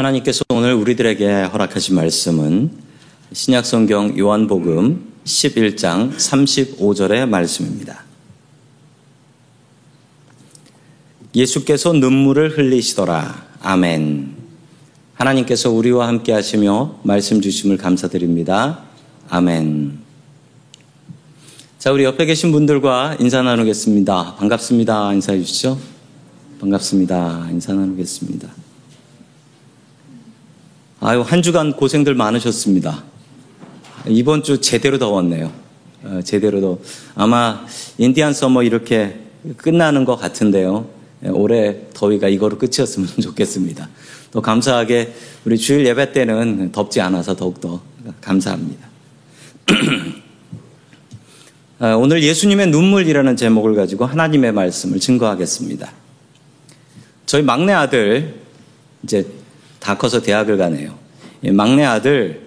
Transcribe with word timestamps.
하나님께서 0.00 0.44
오늘 0.48 0.72
우리들에게 0.74 1.42
허락하신 1.42 1.94
말씀은 1.94 2.70
신약성경 3.32 4.18
요한복음 4.18 5.12
11장 5.24 6.16
35절의 6.16 7.28
말씀입니다. 7.28 8.04
예수께서 11.34 11.92
눈물을 11.92 12.56
흘리시더라. 12.56 13.46
아멘. 13.60 14.36
하나님께서 15.14 15.70
우리와 15.70 16.08
함께 16.08 16.32
하시며 16.32 16.98
말씀 17.02 17.42
주심을 17.42 17.76
감사드립니다. 17.76 18.84
아멘. 19.28 19.98
자, 21.78 21.92
우리 21.92 22.04
옆에 22.04 22.24
계신 22.24 22.52
분들과 22.52 23.18
인사 23.20 23.42
나누겠습니다. 23.42 24.36
반갑습니다. 24.36 25.12
인사해 25.12 25.38
주시죠. 25.40 25.78
반갑습니다. 26.58 27.48
인사 27.50 27.74
나누겠습니다. 27.74 28.69
아유, 31.02 31.22
한 31.22 31.40
주간 31.40 31.72
고생들 31.72 32.14
많으셨습니다. 32.14 33.04
이번 34.06 34.42
주 34.42 34.60
제대로 34.60 34.98
더웠네요. 34.98 35.50
어, 36.04 36.20
제대로 36.22 36.60
더. 36.60 36.78
아마 37.14 37.64
인디안 37.96 38.34
서머 38.34 38.62
이렇게 38.64 39.18
끝나는 39.56 40.04
것 40.04 40.16
같은데요. 40.16 40.90
올해 41.24 41.88
더위가 41.94 42.28
이거로 42.28 42.58
끝이었으면 42.58 43.08
좋겠습니다. 43.22 43.88
또 44.30 44.42
감사하게 44.42 45.14
우리 45.46 45.56
주일 45.56 45.86
예배 45.86 46.12
때는 46.12 46.70
덥지 46.70 47.00
않아서 47.00 47.34
더욱더 47.34 47.80
감사합니다. 48.20 48.86
어, 51.78 51.96
오늘 51.96 52.22
예수님의 52.22 52.66
눈물이라는 52.66 53.36
제목을 53.36 53.74
가지고 53.74 54.04
하나님의 54.04 54.52
말씀을 54.52 55.00
증거하겠습니다. 55.00 55.90
저희 57.24 57.40
막내 57.40 57.72
아들, 57.72 58.34
이제 59.02 59.39
다 59.80 59.96
커서 59.96 60.22
대학을 60.22 60.56
가네요. 60.56 60.94
막내 61.52 61.84
아들 61.84 62.42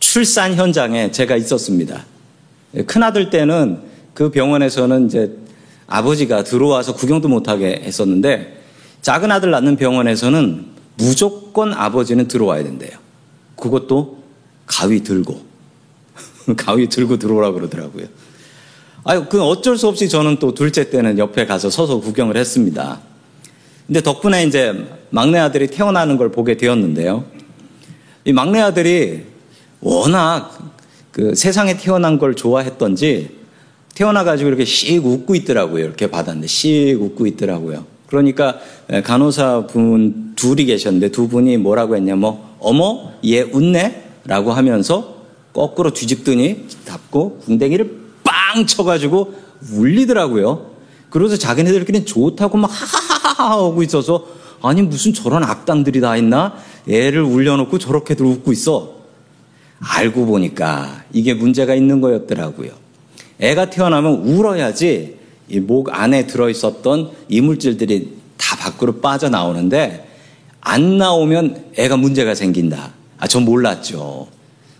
출산 0.00 0.54
현장에 0.54 1.10
제가 1.10 1.36
있었습니다. 1.36 2.06
큰 2.86 3.02
아들 3.02 3.28
때는 3.30 3.80
그 4.14 4.30
병원에서는 4.30 5.06
이제 5.06 5.36
아버지가 5.86 6.44
들어와서 6.44 6.94
구경도 6.94 7.28
못하게 7.28 7.82
했었는데 7.84 8.62
작은 9.02 9.30
아들 9.30 9.50
낳는 9.50 9.76
병원에서는 9.76 10.66
무조건 10.96 11.72
아버지는 11.72 12.28
들어와야 12.28 12.62
된대요. 12.62 12.92
그것도 13.56 14.22
가위 14.66 15.02
들고 15.02 15.42
가위 16.56 16.88
들고 16.88 17.18
들어오라 17.18 17.52
그러더라고요. 17.52 18.06
아유, 19.04 19.26
그 19.28 19.42
어쩔 19.42 19.76
수 19.76 19.88
없이 19.88 20.08
저는 20.08 20.38
또 20.38 20.54
둘째 20.54 20.88
때는 20.88 21.18
옆에 21.18 21.44
가서 21.44 21.68
서서 21.68 22.00
구경을 22.00 22.36
했습니다. 22.36 23.00
근데 23.86 24.00
덕분에 24.00 24.44
이제 24.44 24.86
막내 25.14 25.38
아들이 25.38 25.68
태어나는 25.68 26.16
걸 26.16 26.32
보게 26.32 26.56
되었는데요. 26.56 27.24
이 28.24 28.32
막내 28.32 28.58
아들이 28.58 29.22
워낙 29.80 30.58
그 31.12 31.36
세상에 31.36 31.76
태어난 31.76 32.18
걸 32.18 32.34
좋아했던지 32.34 33.30
태어나가지고 33.94 34.48
이렇게 34.48 34.64
씩 34.64 35.06
웃고 35.06 35.36
있더라고요. 35.36 35.84
이렇게 35.84 36.10
받았는데 36.10 36.48
씩 36.48 37.00
웃고 37.00 37.28
있더라고요. 37.28 37.84
그러니까 38.08 38.58
간호사 39.04 39.68
분 39.68 40.32
둘이 40.34 40.64
계셨는데 40.64 41.12
두 41.12 41.28
분이 41.28 41.58
뭐라고 41.58 41.94
했냐, 41.94 42.16
뭐, 42.16 42.56
어머, 42.58 43.12
얘 43.24 43.42
웃네? 43.42 44.02
라고 44.24 44.50
하면서 44.50 45.18
거꾸로 45.52 45.92
뒤집더니 45.92 46.66
잡고 46.84 47.38
궁뎅이를 47.44 48.00
빵 48.24 48.66
쳐가지고 48.66 49.32
울리더라고요. 49.74 50.72
그래서 51.10 51.36
자기네들끼리 51.36 52.04
좋다고 52.04 52.58
막 52.58 52.66
하하하하 52.66 53.64
하고 53.64 53.80
있어서 53.84 54.42
아니 54.66 54.82
무슨 54.82 55.12
저런 55.12 55.44
악당들이 55.44 56.00
다 56.00 56.16
있나? 56.16 56.54
애를 56.88 57.22
울려놓고 57.22 57.78
저렇게들 57.78 58.24
웃고 58.24 58.52
있어. 58.52 58.94
알고 59.80 60.26
보니까 60.26 61.04
이게 61.12 61.34
문제가 61.34 61.74
있는 61.74 62.00
거였더라고요. 62.00 62.70
애가 63.40 63.70
태어나면 63.70 64.12
울어야지 64.26 65.18
이 65.48 65.60
목 65.60 65.92
안에 65.92 66.26
들어있었던 66.26 67.10
이물질들이 67.28 68.16
다 68.38 68.56
밖으로 68.56 69.00
빠져나오는데 69.00 70.08
안 70.60 70.96
나오면 70.96 71.72
애가 71.76 71.98
문제가 71.98 72.34
생긴다. 72.34 72.92
아, 73.18 73.26
전 73.26 73.44
몰랐죠. 73.44 74.28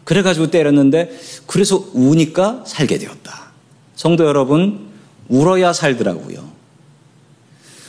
그래가지고 0.04 0.50
때렸는데 0.50 1.10
그래서 1.46 1.84
우니까 1.92 2.64
살게 2.66 2.96
되었다. 2.98 3.52
성도 3.94 4.24
여러분, 4.24 4.88
울어야 5.28 5.72
살더라고요. 5.74 6.53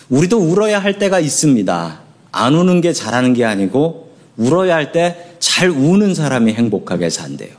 우리도 0.09 0.37
울어야 0.37 0.79
할 0.79 0.97
때가 0.97 1.19
있습니다. 1.19 1.99
안 2.31 2.55
우는 2.55 2.81
게 2.81 2.93
잘하는 2.93 3.33
게 3.33 3.45
아니고 3.45 4.13
울어야 4.37 4.75
할 4.75 4.91
때 4.91 5.35
잘 5.39 5.69
우는 5.69 6.15
사람이 6.15 6.53
행복하게 6.53 7.09
산대요. 7.09 7.53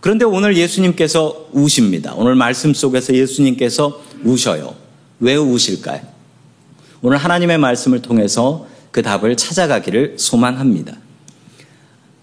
그런데 0.00 0.24
오늘 0.24 0.56
예수님께서 0.56 1.48
우십니다. 1.52 2.14
오늘 2.14 2.34
말씀 2.34 2.72
속에서 2.72 3.14
예수님께서 3.14 4.02
우셔요. 4.24 4.74
왜 5.20 5.36
우실까요? 5.36 6.00
오늘 7.02 7.18
하나님의 7.18 7.58
말씀을 7.58 8.00
통해서 8.02 8.66
그 8.90 9.02
답을 9.02 9.36
찾아가기를 9.36 10.14
소망합니다. 10.18 10.96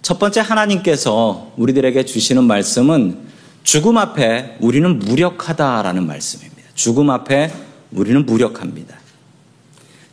첫 0.01 0.17
번째 0.17 0.39
하나님께서 0.41 1.53
우리들에게 1.57 2.03
주시는 2.03 2.43
말씀은 2.45 3.17
죽음 3.63 3.97
앞에 3.97 4.57
우리는 4.59 4.99
무력하다라는 4.99 6.05
말씀입니다. 6.07 6.63
죽음 6.75 7.09
앞에 7.09 7.51
우리는 7.91 8.25
무력합니다. 8.25 8.97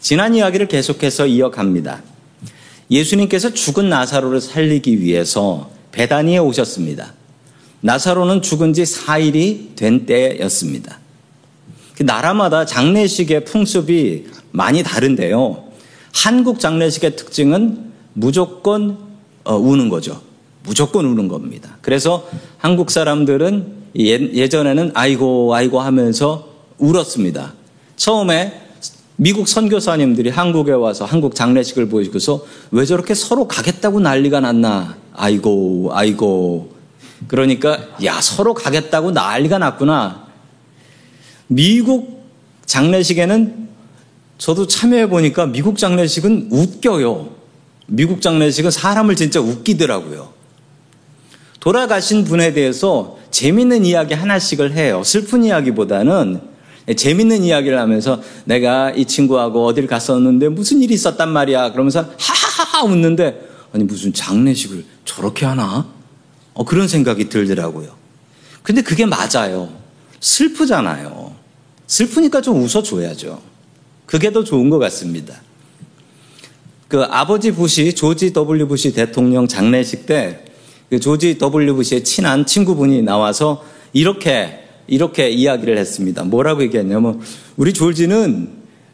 지난 0.00 0.34
이야기를 0.34 0.68
계속해서 0.68 1.26
이어갑니다. 1.26 2.02
예수님께서 2.90 3.52
죽은 3.52 3.88
나사로를 3.88 4.40
살리기 4.40 5.00
위해서 5.00 5.70
베다니에 5.92 6.38
오셨습니다. 6.38 7.14
나사로는 7.82 8.42
죽은 8.42 8.72
지 8.72 8.82
4일이 8.82 9.76
된 9.76 10.06
때였습니다. 10.06 10.98
그 11.96 12.02
나라마다 12.02 12.64
장례식의 12.64 13.44
풍습이 13.44 14.26
많이 14.52 14.82
다른데요. 14.82 15.64
한국 16.12 16.60
장례식의 16.60 17.16
특징은 17.16 17.92
무조건 18.14 18.98
어, 19.44 19.56
우는 19.56 19.88
거죠. 19.88 20.20
무조건 20.62 21.06
우는 21.06 21.28
겁니다. 21.28 21.78
그래서 21.80 22.28
한국 22.58 22.90
사람들은 22.90 23.80
예, 23.96 24.48
전에는 24.48 24.92
아이고 24.94 25.54
아이고 25.54 25.80
하면서 25.80 26.48
울었습니다. 26.78 27.54
처음에 27.96 28.69
미국 29.22 29.48
선교사님들이 29.48 30.30
한국에 30.30 30.72
와서 30.72 31.04
한국 31.04 31.34
장례식을 31.34 31.90
보시고서 31.90 32.42
왜 32.70 32.86
저렇게 32.86 33.12
서로 33.12 33.46
가겠다고 33.46 34.00
난리가 34.00 34.40
났나. 34.40 34.96
아이고, 35.12 35.90
아이고. 35.92 36.72
그러니까, 37.26 37.86
야, 38.02 38.18
서로 38.22 38.54
가겠다고 38.54 39.10
난리가 39.10 39.58
났구나. 39.58 40.26
미국 41.48 42.24
장례식에는 42.64 43.68
저도 44.38 44.66
참여해 44.66 45.10
보니까 45.10 45.44
미국 45.44 45.76
장례식은 45.76 46.48
웃겨요. 46.50 47.28
미국 47.88 48.22
장례식은 48.22 48.70
사람을 48.70 49.16
진짜 49.16 49.38
웃기더라고요. 49.38 50.32
돌아가신 51.60 52.24
분에 52.24 52.54
대해서 52.54 53.18
재밌는 53.30 53.84
이야기 53.84 54.14
하나씩을 54.14 54.72
해요. 54.72 55.02
슬픈 55.04 55.44
이야기보다는 55.44 56.40
예, 56.40 56.49
재밌는 56.94 57.42
이야기를 57.42 57.78
하면서 57.78 58.22
내가 58.44 58.90
이 58.90 59.04
친구하고 59.04 59.66
어딜 59.66 59.86
갔었는데 59.86 60.48
무슨 60.48 60.82
일이 60.82 60.94
있었단 60.94 61.28
말이야. 61.28 61.72
그러면서 61.72 62.00
하하하하 62.18 62.84
웃는데 62.84 63.48
아니 63.72 63.84
무슨 63.84 64.12
장례식을 64.12 64.84
저렇게 65.04 65.46
하나? 65.46 65.86
어, 66.54 66.64
그런 66.64 66.88
생각이 66.88 67.28
들더라고요. 67.28 67.94
근데 68.62 68.82
그게 68.82 69.06
맞아요. 69.06 69.70
슬프잖아요. 70.20 71.34
슬프니까 71.86 72.40
좀 72.40 72.62
웃어줘야죠. 72.62 73.40
그게 74.06 74.32
더 74.32 74.44
좋은 74.44 74.70
것 74.70 74.78
같습니다. 74.78 75.34
그 76.88 77.02
아버지 77.04 77.52
부시, 77.52 77.94
조지 77.94 78.32
W 78.32 78.66
부시 78.66 78.92
대통령 78.92 79.46
장례식 79.46 80.06
때 80.06 80.50
그 80.90 80.98
조지 80.98 81.38
W 81.38 81.76
부시의 81.76 82.02
친한 82.02 82.44
친구분이 82.44 83.02
나와서 83.02 83.64
이렇게 83.92 84.64
이렇게 84.90 85.30
이야기를 85.30 85.78
했습니다. 85.78 86.24
뭐라고 86.24 86.62
얘기했냐면 86.62 87.20
우리 87.56 87.72
졸지는 87.72 88.50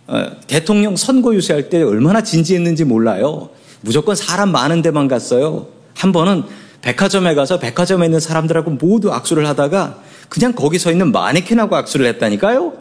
어, 0.07 0.27
대통령 0.47 0.95
선거 0.95 1.35
유세할 1.35 1.69
때 1.69 1.83
얼마나 1.83 2.23
진지했는지 2.23 2.85
몰라요. 2.85 3.51
무조건 3.81 4.15
사람 4.15 4.53
많은 4.53 4.83
데만 4.83 5.09
갔어요. 5.09 5.67
한 5.95 6.13
번은 6.13 6.45
백화점에 6.83 7.35
가서 7.35 7.59
백화점에 7.59 8.05
있는 8.07 8.21
사람들하고 8.21 8.73
모두 8.73 9.13
악수를 9.13 9.47
하다가 9.49 10.01
그냥 10.29 10.53
거기 10.53 10.79
서 10.79 10.93
있는 10.93 11.11
마네킹하고 11.11 11.75
악수를 11.75 12.07
했다니까요. 12.07 12.75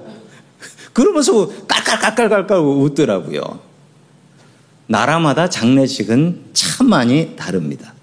그러면서 0.94 1.50
깔깔깔깔깔깔 1.68 2.60
웃더라고요. 2.60 3.42
나라마다 4.88 5.50
장례식은 5.50 6.42
참 6.54 6.90
많이 6.90 7.36
다릅니다. 7.36 7.95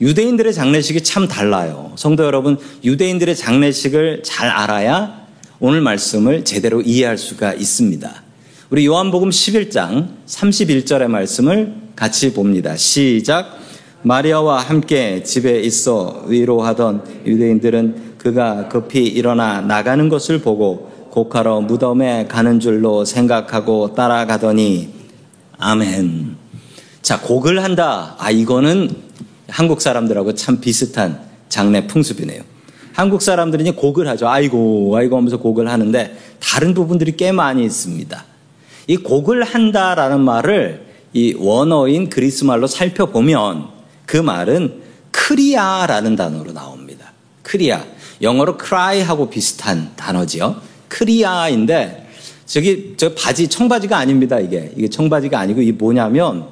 유대인들의 0.00 0.52
장례식이 0.52 1.02
참 1.02 1.26
달라요. 1.26 1.92
성도 1.96 2.24
여러분, 2.24 2.58
유대인들의 2.84 3.34
장례식을 3.34 4.22
잘 4.24 4.48
알아야 4.48 5.26
오늘 5.58 5.80
말씀을 5.80 6.44
제대로 6.44 6.82
이해할 6.82 7.16
수가 7.16 7.54
있습니다. 7.54 8.22
우리 8.68 8.84
요한복음 8.84 9.30
11장 9.30 10.08
31절의 10.26 11.08
말씀을 11.08 11.74
같이 11.94 12.34
봅니다. 12.34 12.76
시작. 12.76 13.58
마리아와 14.02 14.60
함께 14.60 15.22
집에 15.22 15.60
있어 15.60 16.24
위로하던 16.26 17.22
유대인들은 17.24 18.16
그가 18.18 18.68
급히 18.68 19.06
일어나 19.06 19.62
나가는 19.62 20.08
것을 20.08 20.40
보고 20.40 20.92
곡하러 21.10 21.62
무덤에 21.62 22.26
가는 22.28 22.60
줄로 22.60 23.06
생각하고 23.06 23.94
따라가더니 23.94 24.90
아멘. 25.58 26.36
자, 27.00 27.20
곡을 27.20 27.64
한다. 27.64 28.16
아, 28.18 28.30
이거는 28.30 29.05
한국 29.48 29.80
사람들하고 29.80 30.34
참 30.34 30.60
비슷한 30.60 31.20
장례 31.48 31.86
풍습이네요. 31.86 32.42
한국 32.92 33.22
사람들은 33.22 33.76
곡을 33.76 34.08
하죠. 34.08 34.28
아이고, 34.28 34.96
아이고 34.96 35.16
하면서 35.16 35.36
곡을 35.36 35.68
하는데 35.68 36.16
다른 36.40 36.74
부분들이 36.74 37.16
꽤 37.16 37.30
많이 37.30 37.64
있습니다. 37.64 38.24
이 38.86 38.96
곡을 38.96 39.42
한다라는 39.44 40.20
말을 40.20 40.86
이 41.12 41.34
원어인 41.38 42.08
그리스 42.08 42.44
말로 42.44 42.66
살펴보면 42.66 43.68
그 44.06 44.16
말은 44.16 44.82
크리아라는 45.10 46.16
단어로 46.16 46.52
나옵니다. 46.52 47.12
크리아. 47.42 47.84
영어로 48.22 48.56
cry하고 48.58 49.28
비슷한 49.28 49.90
단어지요. 49.96 50.56
קריעה인데 50.88 52.08
저기 52.46 52.94
저 52.96 53.12
바지 53.14 53.48
청바지가 53.48 53.96
아닙니다. 53.96 54.38
이게 54.38 54.72
이게 54.76 54.88
청바지가 54.88 55.38
아니고 55.38 55.60
이게 55.60 55.72
뭐냐면 55.72 56.46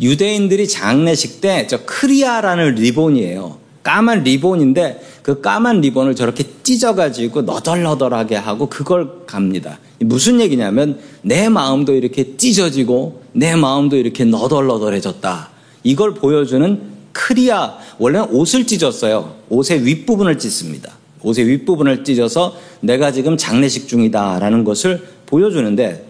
유대인들이 0.00 0.68
장례식 0.68 1.40
때 1.40 1.66
저 1.68 1.78
קריעה라는 1.84 2.74
리본이에요. 2.76 3.58
까만 3.82 4.24
리본인데 4.24 5.00
그 5.22 5.40
까만 5.40 5.80
리본을 5.80 6.14
저렇게 6.14 6.44
찢어가지고 6.62 7.42
너덜너덜하게 7.42 8.36
하고 8.36 8.68
그걸 8.68 9.26
갑니다. 9.26 9.78
무슨 10.00 10.40
얘기냐면 10.40 10.98
내 11.22 11.48
마음도 11.48 11.94
이렇게 11.94 12.36
찢어지고 12.36 13.22
내 13.32 13.54
마음도 13.56 13.96
이렇게 13.96 14.24
너덜너덜해졌다. 14.24 15.50
이걸 15.84 16.14
보여주는 16.14 16.80
קריעה. 17.12 17.74
원래는 17.98 18.30
옷을 18.30 18.66
찢었어요. 18.66 19.34
옷의 19.48 19.84
윗부분을 19.84 20.38
찢습니다. 20.38 20.92
옷의 21.22 21.46
윗부분을 21.48 22.04
찢어서 22.04 22.54
내가 22.80 23.12
지금 23.12 23.36
장례식 23.36 23.88
중이다라는 23.88 24.64
것을 24.64 25.06
보여주는데 25.26 26.06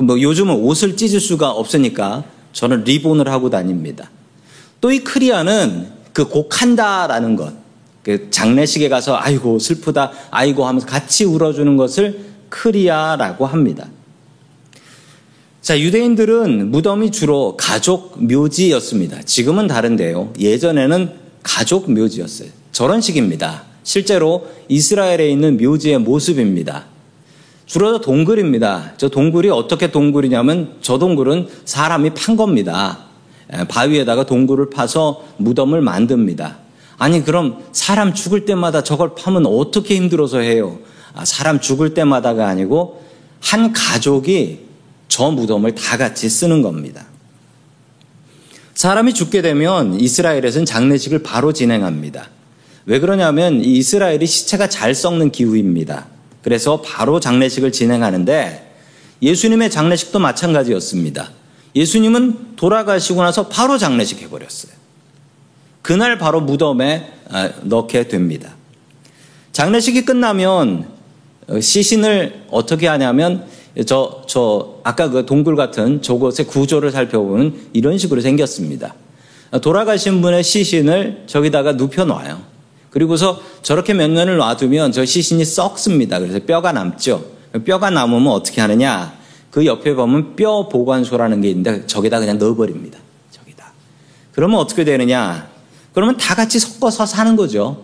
뭐 0.00 0.20
요즘은 0.20 0.54
옷을 0.54 0.96
찢을 0.96 1.20
수가 1.20 1.50
없으니까 1.50 2.24
저는 2.52 2.84
리본을 2.84 3.28
하고 3.28 3.50
다닙니다. 3.50 4.10
또 4.80 4.90
이 4.90 5.00
크리아는 5.00 5.88
그 6.12 6.28
곡한다라는 6.28 7.36
것, 7.36 7.54
그 8.02 8.30
장례식에 8.30 8.88
가서 8.88 9.16
아이고 9.16 9.58
슬프다, 9.58 10.12
아이고 10.30 10.66
하면서 10.66 10.86
같이 10.86 11.24
울어주는 11.24 11.76
것을 11.76 12.32
크리아라고 12.48 13.46
합니다. 13.46 13.88
자, 15.62 15.78
유대인들은 15.78 16.72
무덤이 16.72 17.12
주로 17.12 17.56
가족 17.56 18.20
묘지였습니다. 18.22 19.22
지금은 19.22 19.68
다른데요. 19.68 20.32
예전에는 20.38 21.12
가족 21.44 21.90
묘지였어요. 21.90 22.48
저런 22.72 23.00
식입니다. 23.00 23.62
실제로 23.84 24.48
이스라엘에 24.68 25.30
있는 25.30 25.56
묘지의 25.58 25.98
모습입니다. 25.98 26.86
주로 27.72 28.02
동굴입니다. 28.02 28.92
저 28.98 29.08
동굴이 29.08 29.48
어떻게 29.48 29.90
동굴이냐면 29.90 30.74
저 30.82 30.98
동굴은 30.98 31.48
사람이 31.64 32.10
판 32.10 32.36
겁니다. 32.36 33.06
바위에다가 33.66 34.26
동굴을 34.26 34.68
파서 34.68 35.24
무덤을 35.38 35.80
만듭니다. 35.80 36.58
아니 36.98 37.24
그럼 37.24 37.64
사람 37.72 38.12
죽을 38.12 38.44
때마다 38.44 38.82
저걸 38.82 39.14
파면 39.14 39.46
어떻게 39.46 39.96
힘들어서 39.96 40.40
해요? 40.40 40.80
아, 41.14 41.24
사람 41.24 41.60
죽을 41.60 41.94
때마다가 41.94 42.46
아니고 42.46 43.02
한 43.40 43.72
가족이 43.72 44.66
저 45.08 45.30
무덤을 45.30 45.74
다 45.74 45.96
같이 45.96 46.28
쓰는 46.28 46.60
겁니다. 46.60 47.06
사람이 48.74 49.14
죽게 49.14 49.40
되면 49.40 49.98
이스라엘에서는 49.98 50.66
장례식을 50.66 51.22
바로 51.22 51.54
진행합니다. 51.54 52.28
왜 52.84 53.00
그러냐면 53.00 53.64
이스라엘이 53.64 54.26
시체가 54.26 54.68
잘 54.68 54.94
썩는 54.94 55.32
기후입니다. 55.32 56.12
그래서 56.42 56.82
바로 56.82 57.20
장례식을 57.20 57.72
진행하는데 57.72 58.74
예수님의 59.22 59.70
장례식도 59.70 60.18
마찬가지였습니다. 60.18 61.30
예수님은 61.74 62.56
돌아가시고 62.56 63.22
나서 63.22 63.48
바로 63.48 63.78
장례식 63.78 64.20
해버렸어요. 64.22 64.72
그날 65.80 66.18
바로 66.18 66.40
무덤에 66.40 67.12
아, 67.30 67.50
넣게 67.62 68.08
됩니다. 68.08 68.54
장례식이 69.52 70.04
끝나면 70.04 70.88
어, 71.48 71.60
시신을 71.60 72.44
어떻게 72.50 72.86
하냐면 72.86 73.46
저, 73.86 74.22
저, 74.26 74.80
아까 74.84 75.08
그 75.08 75.24
동굴 75.24 75.56
같은 75.56 76.02
저곳의 76.02 76.46
구조를 76.46 76.90
살펴보면 76.90 77.70
이런 77.72 77.96
식으로 77.96 78.20
생겼습니다. 78.20 78.94
돌아가신 79.62 80.20
분의 80.20 80.42
시신을 80.42 81.24
저기다가 81.26 81.72
눕혀놔요. 81.72 82.51
그리고서 82.92 83.40
저렇게 83.62 83.94
몇 83.94 84.10
년을 84.10 84.36
놔두면 84.36 84.92
저 84.92 85.04
시신이 85.04 85.44
썩습니다. 85.46 86.18
그래서 86.18 86.38
뼈가 86.40 86.72
남죠. 86.72 87.24
뼈가 87.64 87.90
남으면 87.90 88.28
어떻게 88.28 88.60
하느냐? 88.60 89.14
그 89.50 89.64
옆에 89.64 89.94
보면 89.94 90.36
뼈 90.36 90.68
보관소라는 90.68 91.40
게 91.40 91.48
있는데 91.48 91.86
저기다 91.86 92.20
그냥 92.20 92.38
넣어버립니다. 92.38 92.98
저기다. 93.30 93.72
그러면 94.32 94.60
어떻게 94.60 94.84
되느냐? 94.84 95.48
그러면 95.94 96.18
다 96.18 96.34
같이 96.34 96.58
섞어서 96.58 97.06
사는 97.06 97.34
거죠. 97.34 97.82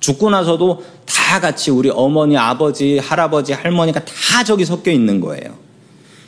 죽고 0.00 0.30
나서도 0.30 0.84
다 1.06 1.40
같이 1.40 1.70
우리 1.70 1.90
어머니, 1.90 2.36
아버지, 2.36 2.98
할아버지, 2.98 3.52
할머니가 3.52 4.04
다 4.04 4.44
저기 4.44 4.64
섞여 4.64 4.90
있는 4.90 5.20
거예요. 5.20 5.56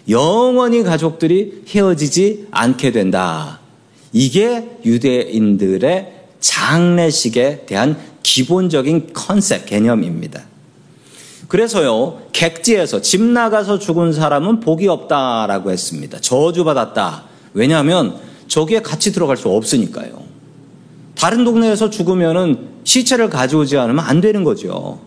영원히 0.08 0.82
가족들이 0.82 1.64
헤어지지 1.68 2.48
않게 2.50 2.92
된다. 2.92 3.60
이게 4.12 4.78
유대인들의 4.84 6.20
장례식에 6.40 7.66
대한 7.66 7.96
기본적인 8.22 9.12
컨셉, 9.12 9.66
개념입니다. 9.66 10.42
그래서요, 11.48 12.22
객지에서 12.32 13.02
집 13.02 13.22
나가서 13.22 13.78
죽은 13.78 14.12
사람은 14.12 14.60
복이 14.60 14.86
없다라고 14.86 15.72
했습니다. 15.72 16.20
저주받았다. 16.20 17.24
왜냐하면 17.54 18.16
저기에 18.46 18.82
같이 18.82 19.12
들어갈 19.12 19.36
수 19.36 19.48
없으니까요. 19.48 20.22
다른 21.16 21.44
동네에서 21.44 21.90
죽으면은 21.90 22.68
시체를 22.84 23.30
가져오지 23.30 23.76
않으면 23.76 24.04
안 24.04 24.20
되는 24.20 24.44
거죠. 24.44 25.00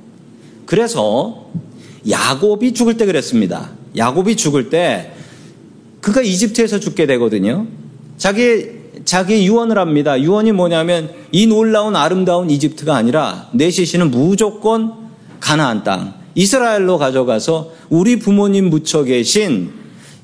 그래서 0.66 1.48
야곱이 2.10 2.74
죽을 2.74 2.98
때 2.98 3.06
그랬습니다. 3.06 3.72
야곱이 3.96 4.36
죽을 4.36 4.70
때 4.70 5.14
그가 6.02 6.22
이집트에서 6.22 6.80
죽게 6.80 7.06
되거든요. 7.08 7.68
자기 8.18 8.83
자기 9.06 9.46
유언을 9.46 9.78
합니다. 9.78 10.20
유언이 10.20 10.52
뭐냐면 10.52 11.10
이 11.32 11.48
놀라운 11.48 11.96
아름다운 11.96 12.50
이집트가 12.50 12.96
아니라 12.96 13.50
내 13.54 13.70
시신은 13.70 14.12
무조건 14.12 14.94
가나안 15.40 15.84
땅 15.84 16.14
이스라엘로 16.36 16.98
가져가서 16.98 17.72
우리 17.90 18.18
부모님 18.18 18.70
묻혀 18.70 19.04
계신 19.04 19.72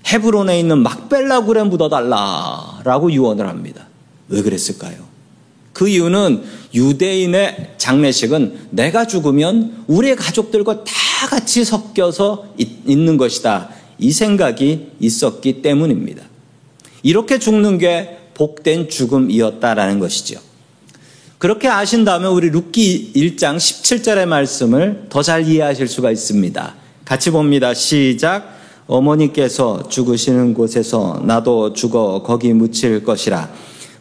헤브론에 0.08 0.60
있는 0.60 0.80
막벨라 0.80 1.42
굴에 1.42 1.64
묻어달라라고 1.64 3.12
유언을 3.12 3.48
합니다. 3.48 3.88
왜 4.30 4.42
그랬을까요? 4.42 5.10
그 5.74 5.88
이유는 5.88 6.44
유대인의 6.74 7.76
장례식은 7.78 8.70
내가 8.72 9.08
죽으면 9.08 9.84
우리의 9.88 10.16
가족들과 10.16 10.84
다 10.84 11.28
같이 11.30 11.64
섞여서 11.64 12.54
있는 12.86 13.18
것이다. 13.18 13.70
이 13.98 14.12
생각이 14.12 14.92
있었기 15.00 15.62
때문입니다. 15.62 16.24
이렇게 17.04 17.40
죽는 17.40 17.78
게 17.78 18.18
복된 18.40 18.88
죽음이었다라는 18.88 20.00
것이죠. 20.00 20.40
그렇게 21.40 21.68
아신다면 21.68 22.32
우리 22.32 22.50
룻기 22.50 23.12
1장 23.14 23.58
17절의 23.58 24.26
말씀을 24.28 25.08
더 25.10 25.22
잘 25.22 25.46
이해하실 25.46 25.88
수가 25.90 26.10
있습니다. 26.10 26.74
같이 27.04 27.32
봅니다. 27.32 27.74
시작. 27.74 28.58
어머니께서 28.88 29.90
죽으시는 29.90 30.54
곳에서 30.54 31.22
나도 31.26 31.74
죽어 31.74 32.24
거기 32.24 32.54
묻힐 32.54 33.04
것이라. 33.04 33.50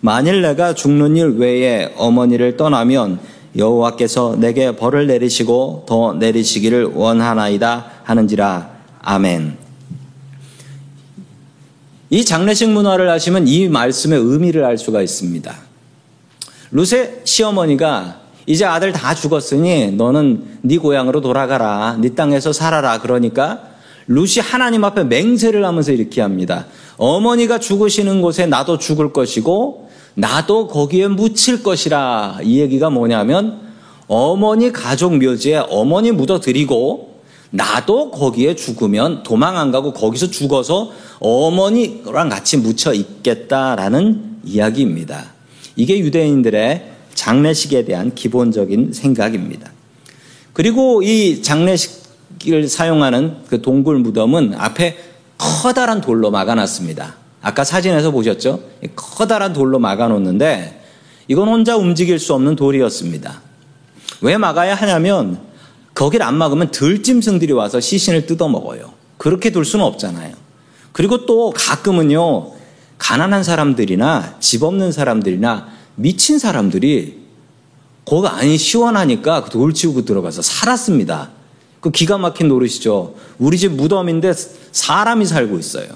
만일 0.00 0.40
내가 0.42 0.73
죽는 0.73 1.16
일 1.16 1.30
외에 1.38 1.92
어머니를 1.97 2.57
떠나면 2.57 3.18
여호와께서 3.57 4.37
내게 4.38 4.76
벌을 4.76 5.09
내리시고 5.09 5.85
더 5.88 6.14
내리시기를 6.14 6.92
원하나이다 6.95 7.87
하는지라 8.04 8.71
아멘. 9.02 9.67
이 12.11 12.25
장례식 12.25 12.71
문화를 12.71 13.11
하시면 13.11 13.49
이 13.49 13.69
말씀의 13.69 14.19
의미를 14.19 14.65
알 14.65 14.79
수가 14.79 15.03
있습니다. 15.03 15.55
루세 16.71 17.21
시어머니가 17.25 18.21
이제 18.47 18.65
아들 18.65 18.93
다 18.93 19.15
죽었으니 19.15 19.93
너는 19.93 20.43
네 20.62 20.79
고향으로 20.79 21.21
돌아가라. 21.21 21.99
네 22.00 22.15
땅에서 22.15 22.53
살아라. 22.53 22.99
그러니까 23.00 23.62
루시 24.07 24.41
하나님 24.41 24.85
앞에 24.85 25.05
맹세를 25.05 25.67
하면서 25.67 25.93
이렇게 25.93 26.23
합니다. 26.23 26.65
어머니가 26.97 27.59
죽으시는 27.59 28.23
곳에 28.23 28.47
나도 28.47 28.79
죽을 28.79 29.12
것이고 29.12 29.91
나도 30.15 30.69
거기에 30.69 31.09
묻힐 31.09 31.62
것이라 31.62 32.38
이 32.43 32.59
얘기가 32.59 32.88
뭐냐면 32.88 33.61
어머니 34.07 34.73
가족 34.73 35.17
묘지에 35.19 35.62
어머니 35.69 36.11
묻어 36.11 36.41
드리고 36.41 37.17
나도 37.50 38.11
거기에 38.11 38.55
죽으면 38.55 39.23
도망 39.23 39.57
안 39.57 39.71
가고 39.71 39.93
거기서 39.93 40.31
죽어서 40.31 40.93
어머니랑 41.21 42.28
같이 42.28 42.57
묻혀 42.59 42.93
있겠다라는 42.93 44.40
이야기입니다. 44.45 45.33
이게 45.76 45.99
유대인들의 45.99 46.93
장례식에 47.14 47.85
대한 47.85 48.14
기본적인 48.14 48.93
생각입니다. 48.93 49.73
그리고 50.52 51.02
이 51.02 51.43
장례식을 51.43 52.69
사용하는 52.69 53.38
그 53.49 53.62
동굴 53.62 53.99
무덤은 53.99 54.55
앞에 54.57 54.97
커다란 55.38 56.00
돌로 56.00 56.31
막아놨습니다. 56.31 57.17
아까 57.40 57.64
사진에서 57.64 58.11
보셨죠? 58.11 58.61
커다란 58.97 59.52
돌로 59.52 59.78
막아놓는데 59.78 60.83
이건 61.28 61.49
혼자 61.49 61.76
움직일 61.76 62.19
수 62.19 62.35
없는 62.35 62.57
돌이었습니다. 62.57 63.40
왜 64.21 64.37
막아야 64.37 64.75
하냐면 64.75 65.48
거기를 65.99 66.25
안 66.25 66.37
막으면 66.37 66.71
들짐승들이 66.71 67.52
와서 67.52 67.81
시신을 67.81 68.26
뜯어먹어요. 68.26 68.93
그렇게 69.17 69.50
둘 69.50 69.64
수는 69.64 69.85
없잖아요. 69.85 70.33
그리고 70.93 71.26
또 71.26 71.52
가끔은요, 71.52 72.52
가난한 72.99 73.43
사람들이나 73.43 74.37
집 74.38 74.62
없는 74.62 74.93
사람들이나 74.93 75.67
미친 75.97 76.38
사람들이 76.38 77.19
거기 78.05 78.28
안이 78.28 78.59
시원하니까 78.59 79.43
그돌 79.43 79.75
치우고 79.75 80.05
들어가서 80.05 80.40
살았습니다. 80.40 81.31
그 81.81 81.90
기가 81.90 82.17
막힌 82.17 82.47
노릇이죠. 82.47 83.17
우리 83.40 83.59
집 83.59 83.73
무덤인데 83.73 84.33
사람이 84.71 85.26
살고 85.26 85.59
있어요. 85.59 85.88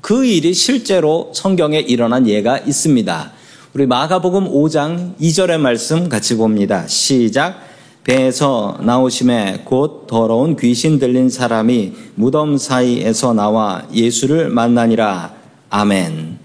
그 0.00 0.24
일이 0.24 0.54
실제로 0.54 1.32
성경에 1.34 1.80
일어난 1.80 2.28
예가 2.28 2.58
있습니다. 2.58 3.32
우리 3.74 3.86
마가복음 3.86 4.48
5장 4.48 5.18
2절의 5.18 5.58
말씀 5.58 6.08
같이 6.08 6.36
봅니다. 6.36 6.86
시작. 6.86 7.69
배에서 8.04 8.78
나오심에 8.80 9.62
곧 9.64 10.06
더러운 10.06 10.56
귀신 10.56 10.98
들린 10.98 11.28
사람이 11.28 11.92
무덤 12.14 12.56
사이에서 12.56 13.34
나와 13.34 13.86
예수를 13.92 14.48
만나니라. 14.48 15.34
아멘. 15.68 16.38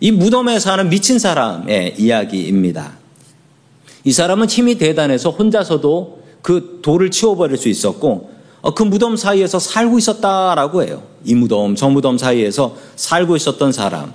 이 0.00 0.10
무덤에 0.10 0.58
사는 0.58 0.88
미친 0.88 1.18
사람의 1.18 1.96
이야기입니다. 1.98 2.94
이 4.04 4.12
사람은 4.12 4.48
힘이 4.48 4.78
대단해서 4.78 5.30
혼자서도 5.30 6.22
그 6.40 6.80
돌을 6.82 7.10
치워버릴 7.10 7.58
수 7.58 7.68
있었고 7.68 8.30
어, 8.62 8.74
그 8.74 8.82
무덤 8.82 9.16
사이에서 9.16 9.58
살고 9.58 9.98
있었다라고 9.98 10.82
해요. 10.82 11.02
이 11.24 11.34
무덤, 11.34 11.74
저 11.76 11.88
무덤 11.88 12.18
사이에서 12.18 12.76
살고 12.96 13.36
있었던 13.36 13.72
사람. 13.72 14.12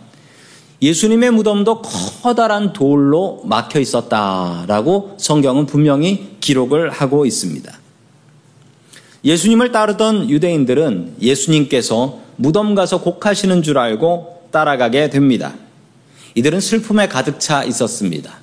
예수님의 0.81 1.31
무덤도 1.31 1.81
커다란 1.81 2.73
돌로 2.73 3.41
막혀 3.45 3.79
있었다라고 3.79 5.15
성경은 5.17 5.65
분명히 5.65 6.35
기록을 6.41 6.89
하고 6.89 7.25
있습니다. 7.25 7.71
예수님을 9.23 9.71
따르던 9.71 10.29
유대인들은 10.29 11.15
예수님께서 11.19 12.19
무덤 12.35 12.75
가서 12.75 13.01
곡하시는 13.01 13.63
줄 13.63 13.77
알고 13.77 14.49
따라가게 14.51 15.09
됩니다. 15.09 15.55
이들은 16.35 16.59
슬픔에 16.59 17.07
가득 17.07 17.39
차 17.39 17.63
있었습니다. 17.63 18.39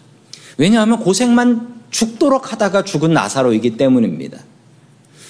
왜냐하면 0.56 0.98
고생만 1.00 1.82
죽도록 1.90 2.52
하다가 2.52 2.84
죽은 2.84 3.12
나사로이기 3.12 3.76
때문입니다. 3.76 4.38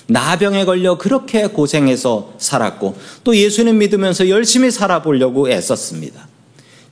나병에 0.07 0.65
걸려 0.65 0.97
그렇게 0.97 1.47
고생해서 1.49 2.35
살았고 2.39 2.97
또 3.25 3.37
예수님 3.37 3.79
믿으면서 3.79 4.29
열심히 4.29 4.71
살아보려고 4.71 5.51
애썼습니다. 5.51 6.32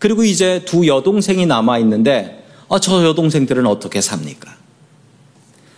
그리고 0.01 0.25
이제 0.25 0.63
두 0.65 0.89
여동생이 0.89 1.47
남아 1.47 1.79
있는데 1.81 2.45
어, 2.69 2.81
저 2.81 3.05
여동생들은 3.05 3.67
어떻게 3.67 4.01
삽니까? 4.01 4.51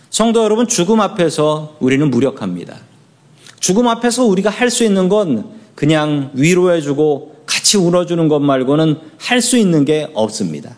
성도 0.09 0.43
여러분, 0.43 0.67
죽음 0.67 1.01
앞에서 1.01 1.75
우리는 1.79 2.09
무력합니다. 2.09 2.77
죽음 3.59 3.87
앞에서 3.87 4.23
우리가 4.25 4.49
할 4.49 4.69
수 4.69 4.83
있는 4.83 5.09
건 5.09 5.49
그냥 5.75 6.31
위로해주고 6.35 7.43
같이 7.45 7.77
울어주는 7.77 8.27
것 8.27 8.39
말고는 8.39 8.97
할 9.17 9.41
수 9.41 9.57
있는 9.57 9.85
게 9.85 10.09
없습니다. 10.13 10.77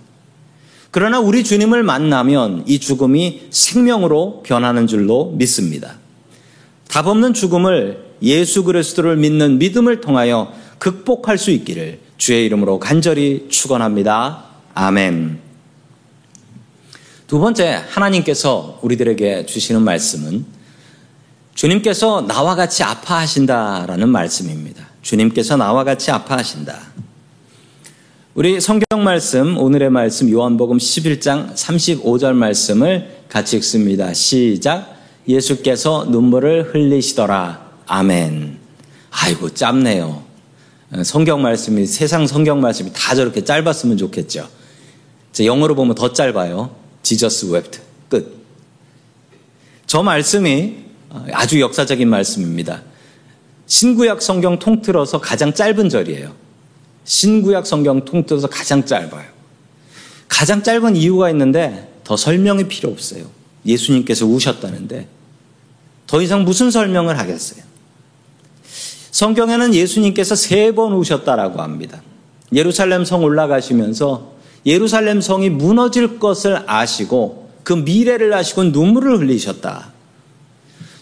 그러나 0.89 1.19
우리 1.19 1.43
주님을 1.43 1.83
만나면 1.83 2.63
이 2.65 2.79
죽음이 2.79 3.47
생명으로 3.51 4.41
변하는 4.43 4.87
줄로 4.87 5.33
믿습니다. 5.37 5.97
답 6.87 7.05
없는 7.07 7.33
죽음을 7.33 8.05
예수 8.23 8.63
그리스도를 8.63 9.17
믿는 9.17 9.59
믿음을 9.59 9.99
통하여 9.99 10.51
극복할 10.79 11.37
수 11.37 11.51
있기를 11.51 11.99
주의 12.17 12.45
이름으로 12.45 12.79
간절히 12.79 13.47
축원합니다. 13.49 14.45
아멘. 14.73 15.39
두 17.27 17.39
번째 17.39 17.81
하나님께서 17.89 18.79
우리들에게 18.81 19.45
주시는 19.45 19.81
말씀은 19.81 20.45
주님께서 21.55 22.21
나와 22.27 22.55
같이 22.55 22.83
아파하신다라는 22.83 24.09
말씀입니다. 24.09 24.85
주님께서 25.01 25.57
나와 25.57 25.83
같이 25.83 26.11
아파하신다. 26.11 26.77
우리 28.35 28.59
성경 28.59 29.03
말씀 29.03 29.57
오늘의 29.57 29.89
말씀 29.89 30.29
요한복음 30.29 30.77
11장 30.77 31.53
35절 31.53 32.33
말씀을 32.33 33.21
같이 33.29 33.55
읽습니다. 33.57 34.13
시작. 34.13 34.93
예수께서 35.27 36.05
눈물을 36.09 36.73
흘리시더라. 36.73 37.71
아멘. 37.87 38.59
아이고 39.11 39.53
짧네요. 39.53 40.24
성경 41.03 41.41
말씀이 41.41 41.85
세상 41.85 42.27
성경 42.27 42.61
말씀이 42.61 42.91
다 42.93 43.15
저렇게 43.15 43.43
짧았으면 43.43 43.97
좋겠죠. 43.97 44.47
영어로 45.39 45.75
보면 45.75 45.95
더 45.95 46.13
짧아요. 46.13 46.75
지저스 47.03 47.47
웹트 47.47 47.79
끝. 48.09 48.45
저 49.87 50.03
말씀이 50.03 50.77
아주 51.33 51.59
역사적인 51.59 52.07
말씀입니다. 52.09 52.83
신구약 53.67 54.21
성경 54.21 54.59
통틀어서 54.59 55.19
가장 55.21 55.53
짧은 55.53 55.89
절이에요. 55.89 56.33
신구약 57.03 57.65
성경 57.65 58.05
통틀어서 58.05 58.47
가장 58.47 58.85
짧아요. 58.85 59.25
가장 60.27 60.63
짧은 60.63 60.95
이유가 60.95 61.29
있는데 61.31 61.91
더 62.03 62.15
설명이 62.15 62.67
필요 62.67 62.89
없어요. 62.91 63.25
예수님께서 63.65 64.25
우셨다는데 64.25 65.07
더 66.07 66.21
이상 66.21 66.45
무슨 66.45 66.69
설명을 66.71 67.17
하겠어요? 67.17 67.64
성경에는 69.15 69.73
예수님께서 69.73 70.35
세번 70.35 70.91
우셨다라고 70.91 71.61
합니다. 71.61 72.01
예루살렘 72.51 73.05
성 73.05 73.23
올라가시면서 73.23 74.33
예루살렘 74.65 75.21
성이 75.21 75.49
무너질 75.49 76.19
것을 76.19 76.63
아시고 76.67 77.49
그 77.63 77.71
미래를 77.71 78.33
아시고 78.33 78.65
눈물을 78.65 79.19
흘리셨다. 79.19 79.93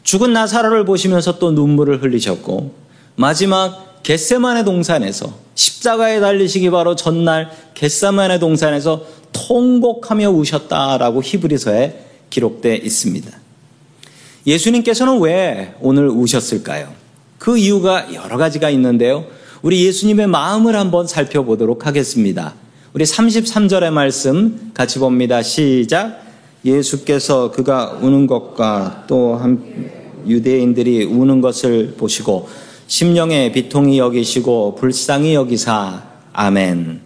죽은 0.04 0.32
나사로를 0.32 0.86
보시면서 0.86 1.40
또 1.40 1.54
눈물을 1.54 2.04
흘리셨고 2.04 2.76
마지막 3.16 4.04
겟세만의 4.04 4.64
동산에서 4.64 5.34
십자가에 5.56 6.20
달리시기 6.20 6.70
바로 6.70 6.96
전날 6.96 7.50
겟세만의 7.74 8.40
동산에서 8.40 9.08
통곡하며 9.32 10.30
우셨다라고 10.30 11.24
히브리서에 11.24 12.06
기록되어 12.30 12.76
있습니다. 12.76 13.32
예수님께서는 14.46 15.20
왜 15.20 15.74
오늘 15.82 16.10
우셨을까요? 16.10 17.03
그 17.44 17.58
이유가 17.58 18.14
여러 18.14 18.38
가지가 18.38 18.70
있는데요. 18.70 19.26
우리 19.64 19.86
예수님의 19.86 20.28
마음을 20.28 20.78
한번 20.78 21.08
살펴보도록 21.08 21.86
하겠습니다. 21.86 22.54
우리 22.94 23.04
33절의 23.04 23.92
말씀 23.92 24.72
같이 24.74 24.98
봅니다. 24.98 25.42
시작. 25.42 26.24
예수께서 26.64 27.52
그가 27.52 27.98
우는 28.02 28.28
것과 28.28 29.04
또 29.08 29.38
유대인들이 30.26 31.04
우는 31.04 31.42
것을 31.42 31.96
보시고 31.98 32.48
심령에 32.88 33.52
비통이 33.52 34.00
여기시고 34.00 34.76
불쌍히 34.76 35.34
여기사 35.34 36.02
아멘. 36.32 37.02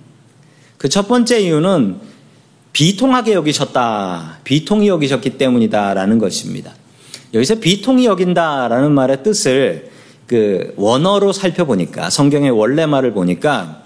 그 0.78 0.88
첫 0.88 1.08
번째 1.08 1.40
이유는 1.40 1.96
비통하게 2.74 3.34
여기셨다. 3.34 4.38
비통이 4.44 4.88
여기셨기 4.88 5.40
때문이다라는 5.40 6.20
것입니다. 6.20 6.76
여기서 7.34 7.56
비통이 7.56 8.06
여긴다라는 8.06 8.92
말의 8.92 9.24
뜻을 9.24 9.97
그 10.28 10.74
원어로 10.76 11.32
살펴보니까 11.32 12.10
성경의 12.10 12.52
원래 12.52 12.86
말을 12.86 13.14
보니까 13.14 13.84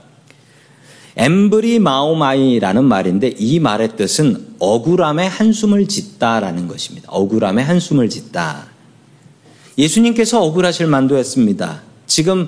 엠브리 1.15 1.79
마오마이라는 1.79 2.83
말인데 2.83 3.35
이 3.37 3.59
말의 3.59 3.95
뜻은 3.95 4.55
억울함에 4.59 5.27
한숨을 5.27 5.87
짓다라는 5.87 6.67
것입니다. 6.67 7.09
억울함에 7.11 7.61
한숨을 7.61 8.09
짓다. 8.09 8.67
예수님께서 9.77 10.41
억울하실 10.41 10.87
만도 10.87 11.17
했습니다. 11.17 11.81
지금 12.07 12.47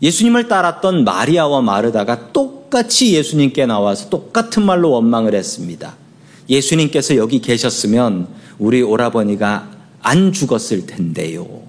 예수님을 0.00 0.48
따랐던 0.48 1.04
마리아와 1.04 1.60
마르다가 1.60 2.32
똑같이 2.32 3.14
예수님께 3.14 3.66
나와서 3.66 4.08
똑같은 4.08 4.62
말로 4.64 4.90
원망을 4.90 5.34
했습니다. 5.34 5.96
예수님께서 6.48 7.16
여기 7.16 7.40
계셨으면 7.40 8.28
우리 8.58 8.80
오라버니가 8.80 9.70
안 10.00 10.32
죽었을 10.32 10.86
텐데요. 10.86 11.67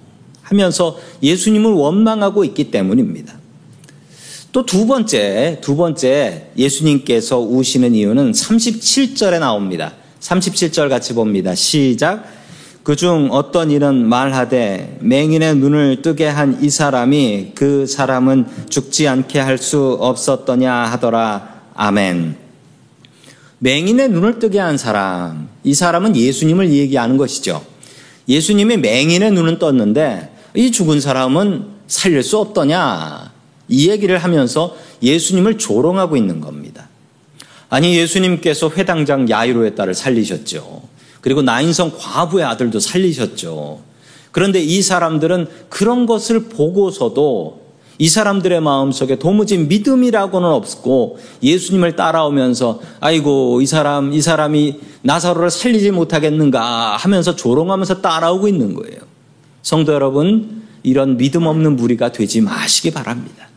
하면서 0.50 0.98
예수님을 1.22 1.70
원망하고 1.72 2.44
있기 2.44 2.70
때문입니다. 2.70 3.34
또 4.52 4.66
두 4.66 4.86
번째, 4.86 5.58
두 5.60 5.76
번째 5.76 6.48
예수님께서 6.56 7.38
우시는 7.38 7.94
이유는 7.94 8.32
37절에 8.32 9.38
나옵니다. 9.38 9.92
37절 10.20 10.88
같이 10.88 11.14
봅니다. 11.14 11.54
시작. 11.54 12.24
그중 12.82 13.28
어떤 13.30 13.70
이는 13.70 14.08
말하되 14.08 14.98
맹인의 15.00 15.54
눈을 15.56 16.02
뜨게 16.02 16.26
한 16.26 16.58
이 16.60 16.68
사람이 16.68 17.52
그 17.54 17.86
사람은 17.86 18.46
죽지 18.68 19.06
않게 19.06 19.38
할 19.38 19.56
수 19.58 19.96
없었더냐 20.00 20.72
하더라. 20.72 21.60
아멘. 21.74 22.36
맹인의 23.60 24.08
눈을 24.08 24.38
뜨게 24.40 24.58
한 24.58 24.76
사람, 24.78 25.48
이 25.62 25.74
사람은 25.74 26.16
예수님을 26.16 26.72
얘기하는 26.72 27.16
것이죠. 27.18 27.62
예수님이 28.26 28.78
맹인의 28.78 29.32
눈은 29.32 29.58
떴는데 29.58 30.29
이 30.54 30.70
죽은 30.72 31.00
사람은 31.00 31.66
살릴 31.86 32.22
수 32.22 32.38
없더냐. 32.38 33.32
이 33.68 33.88
얘기를 33.88 34.18
하면서 34.18 34.76
예수님을 35.02 35.58
조롱하고 35.58 36.16
있는 36.16 36.40
겁니다. 36.40 36.88
아니, 37.68 37.96
예수님께서 37.96 38.70
회당장 38.70 39.30
야이로의 39.30 39.76
딸을 39.76 39.94
살리셨죠. 39.94 40.82
그리고 41.20 41.42
나인성 41.42 41.92
과부의 41.96 42.44
아들도 42.44 42.80
살리셨죠. 42.80 43.80
그런데 44.32 44.60
이 44.60 44.82
사람들은 44.82 45.48
그런 45.68 46.06
것을 46.06 46.44
보고서도 46.44 47.60
이 47.98 48.08
사람들의 48.08 48.60
마음속에 48.62 49.16
도무지 49.16 49.58
믿음이라고는 49.58 50.48
없고 50.48 51.18
예수님을 51.42 51.96
따라오면서 51.96 52.80
아이고 53.00 53.60
이 53.60 53.66
사람 53.66 54.14
이 54.14 54.22
사람이 54.22 54.80
나사로를 55.02 55.50
살리지 55.50 55.90
못하겠는가 55.90 56.96
하면서 56.96 57.36
조롱하면서 57.36 58.00
따라오고 58.00 58.48
있는 58.48 58.72
거예요. 58.74 59.09
성도 59.62 59.92
여러분 59.92 60.62
이런 60.82 61.16
믿음 61.16 61.46
없는 61.46 61.76
무리가 61.76 62.12
되지 62.12 62.40
마시기 62.40 62.90
바랍니다. 62.90 63.48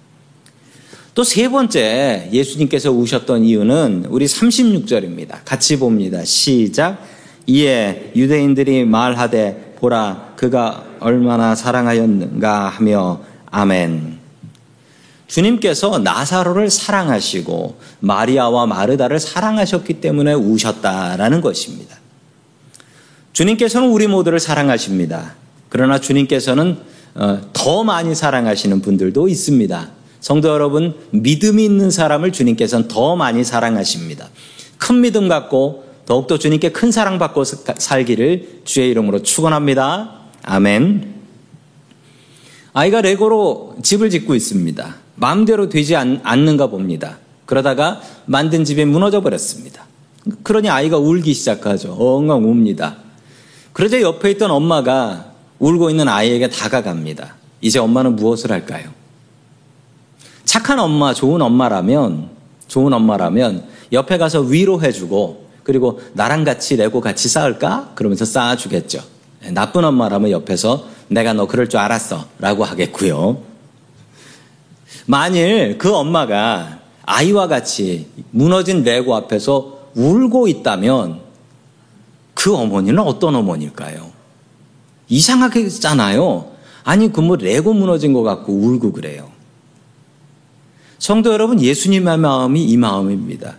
또 1.15 1.23
세 1.23 1.47
번째 1.47 2.29
예수님께서 2.31 2.91
우셨던 2.91 3.43
이유는 3.43 4.07
우리 4.09 4.25
36절입니다. 4.25 5.39
같이 5.45 5.77
봅니다. 5.77 6.23
시작. 6.25 6.97
이에 7.45 8.11
유대인들이 8.15 8.85
말하되 8.85 9.75
보라 9.77 10.33
그가 10.35 10.85
얼마나 10.99 11.55
사랑하였는가 11.55 12.69
하며 12.69 13.21
아멘. 13.51 14.17
주님께서 15.27 15.99
나사로를 15.99 16.69
사랑하시고 16.69 17.79
마리아와 17.99 18.65
마르다를 18.65 19.19
사랑하셨기 19.19 19.95
때문에 19.95 20.33
우셨다라는 20.33 21.41
것입니다. 21.41 21.97
주님께서는 23.33 23.89
우리 23.89 24.07
모두를 24.07 24.39
사랑하십니다. 24.39 25.35
그러나 25.73 25.99
주님께서는 25.99 26.77
어, 27.15 27.41
더 27.51 27.83
많이 27.83 28.13
사랑하시는 28.13 28.81
분들도 28.81 29.27
있습니다. 29.27 29.89
성도 30.19 30.49
여러분, 30.49 30.93
믿음이 31.09 31.65
있는 31.65 31.89
사람을 31.89 32.31
주님께서는 32.31 32.87
더 32.87 33.15
많이 33.15 33.43
사랑하십니다. 33.43 34.29
큰 34.77 35.01
믿음 35.01 35.27
갖고 35.27 35.85
더욱더 36.05 36.37
주님께 36.37 36.73
큰 36.73 36.91
사랑 36.91 37.17
받고 37.17 37.43
살기를 37.43 38.61
주의 38.65 38.91
이름으로 38.91 39.23
축원합니다. 39.23 40.19
아멘. 40.43 41.11
아이가 42.73 43.01
레고로 43.01 43.77
집을 43.81 44.11
짓고 44.11 44.35
있습니다. 44.35 44.95
마음대로 45.15 45.69
되지 45.69 45.95
않는가 45.95 46.67
봅니다. 46.67 47.17
그러다가 47.47 47.99
만든 48.27 48.63
집이 48.63 48.85
무너져 48.85 49.21
버렸습니다. 49.21 49.87
그러니 50.43 50.69
아이가 50.69 50.99
울기 50.99 51.33
시작하죠. 51.33 51.97
엉엉 51.99 52.47
웁니다. 52.47 52.97
그러자 53.73 54.01
옆에 54.01 54.29
있던 54.31 54.51
엄마가 54.51 55.32
울고 55.63 55.89
있는 55.89 56.09
아이에게 56.09 56.49
다가갑니다. 56.49 57.35
이제 57.61 57.79
엄마는 57.79 58.17
무엇을 58.17 58.51
할까요? 58.51 58.89
착한 60.43 60.77
엄마, 60.77 61.13
좋은 61.13 61.41
엄마라면, 61.41 62.29
좋은 62.67 62.91
엄마라면 62.91 63.63
옆에 63.93 64.17
가서 64.17 64.41
위로해주고 64.41 65.47
그리고 65.63 66.01
나랑 66.13 66.43
같이 66.43 66.75
레고 66.75 66.99
같이 66.99 67.29
쌓을까? 67.29 67.91
그러면서 67.95 68.25
쌓아주겠죠. 68.25 69.01
나쁜 69.51 69.85
엄마라면 69.85 70.31
옆에서 70.31 70.85
내가 71.07 71.31
너 71.31 71.47
그럴 71.47 71.69
줄 71.69 71.79
알았어 71.79 72.25
라고 72.39 72.65
하겠고요. 72.65 73.41
만일 75.05 75.77
그 75.77 75.95
엄마가 75.95 76.79
아이와 77.05 77.47
같이 77.47 78.07
무너진 78.31 78.83
레고 78.83 79.15
앞에서 79.15 79.79
울고 79.95 80.49
있다면 80.49 81.21
그 82.33 82.53
어머니는 82.53 82.99
어떤 82.99 83.35
어머니일까요? 83.35 84.12
이상하겠잖아요. 85.13 86.51
아니, 86.83 87.11
그뭐 87.13 87.35
레고 87.37 87.73
무너진 87.73 88.13
것 88.13 88.23
같고 88.23 88.53
울고 88.53 88.91
그래요. 88.93 89.31
성도 90.99 91.31
여러분, 91.31 91.61
예수님의 91.61 92.17
마음이 92.17 92.63
이 92.63 92.77
마음입니다. 92.77 93.57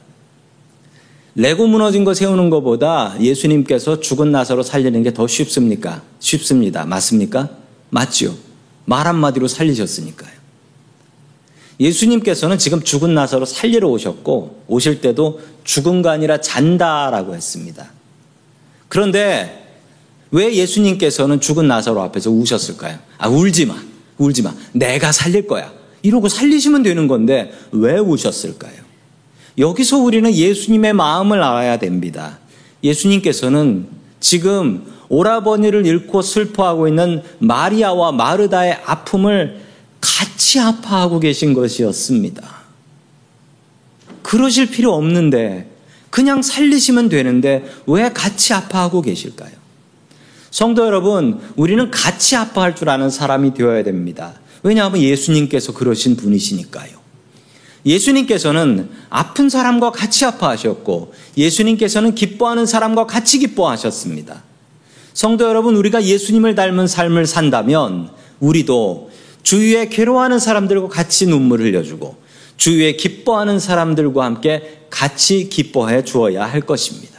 레고 1.36 1.66
무너진 1.66 2.04
거 2.04 2.14
세우는 2.14 2.48
것보다 2.50 3.16
예수님께서 3.20 4.00
죽은 4.00 4.30
나사로 4.30 4.62
살리는 4.62 5.02
게 5.02 5.10
더 5.10 5.26
쉽습니까? 5.26 6.02
쉽습니다. 6.20 6.84
맞습니까? 6.84 7.50
맞죠. 7.90 8.36
말 8.84 9.06
한마디로 9.06 9.48
살리셨으니까요. 9.48 10.32
예수님께서는 11.80 12.58
지금 12.58 12.82
죽은 12.82 13.14
나사로 13.14 13.46
살리러 13.46 13.88
오셨고 13.88 14.64
오실 14.68 15.00
때도 15.00 15.40
죽은 15.64 16.02
거 16.02 16.10
아니라 16.10 16.40
잔다라고 16.40 17.34
했습니다. 17.34 17.90
그런데 18.88 19.63
왜 20.34 20.52
예수님께서는 20.52 21.38
죽은 21.40 21.68
나사로 21.68 22.02
앞에서 22.02 22.28
우셨을까요? 22.28 22.98
아, 23.18 23.28
울지 23.28 23.66
마. 23.66 23.76
울지 24.18 24.42
마. 24.42 24.52
내가 24.72 25.12
살릴 25.12 25.46
거야. 25.46 25.72
이러고 26.02 26.28
살리시면 26.28 26.82
되는 26.82 27.06
건데 27.06 27.52
왜 27.70 27.98
우셨을까요? 27.98 28.74
여기서 29.58 29.98
우리는 29.98 30.34
예수님의 30.34 30.92
마음을 30.92 31.40
알아야 31.40 31.78
됩니다. 31.78 32.40
예수님께서는 32.82 33.86
지금 34.18 34.84
오라버니를 35.08 35.86
잃고 35.86 36.20
슬퍼하고 36.20 36.88
있는 36.88 37.22
마리아와 37.38 38.10
마르다의 38.10 38.80
아픔을 38.84 39.60
같이 40.00 40.58
아파하고 40.58 41.20
계신 41.20 41.54
것이었습니다. 41.54 42.42
그러실 44.22 44.68
필요 44.68 44.94
없는데 44.94 45.70
그냥 46.10 46.42
살리시면 46.42 47.08
되는데 47.08 47.64
왜 47.86 48.12
같이 48.12 48.52
아파하고 48.52 49.00
계실까요? 49.00 49.63
성도 50.54 50.86
여러분, 50.86 51.40
우리는 51.56 51.90
같이 51.90 52.36
아파할 52.36 52.76
줄 52.76 52.88
아는 52.88 53.10
사람이 53.10 53.54
되어야 53.54 53.82
됩니다. 53.82 54.34
왜냐하면 54.62 55.00
예수님께서 55.00 55.74
그러신 55.74 56.14
분이시니까요. 56.14 56.90
예수님께서는 57.84 58.88
아픈 59.10 59.48
사람과 59.48 59.90
같이 59.90 60.24
아파하셨고 60.24 61.12
예수님께서는 61.36 62.14
기뻐하는 62.14 62.66
사람과 62.66 63.06
같이 63.06 63.40
기뻐하셨습니다. 63.40 64.44
성도 65.12 65.44
여러분, 65.48 65.74
우리가 65.74 66.04
예수님을 66.04 66.54
닮은 66.54 66.86
삶을 66.86 67.26
산다면 67.26 68.10
우리도 68.38 69.10
주위에 69.42 69.88
괴로워하는 69.88 70.38
사람들과 70.38 70.86
같이 70.86 71.26
눈물을 71.26 71.66
흘려주고 71.66 72.14
주위에 72.58 72.92
기뻐하는 72.92 73.58
사람들과 73.58 74.24
함께 74.24 74.84
같이 74.88 75.48
기뻐해 75.48 76.04
주어야 76.04 76.44
할 76.44 76.60
것입니다. 76.60 77.13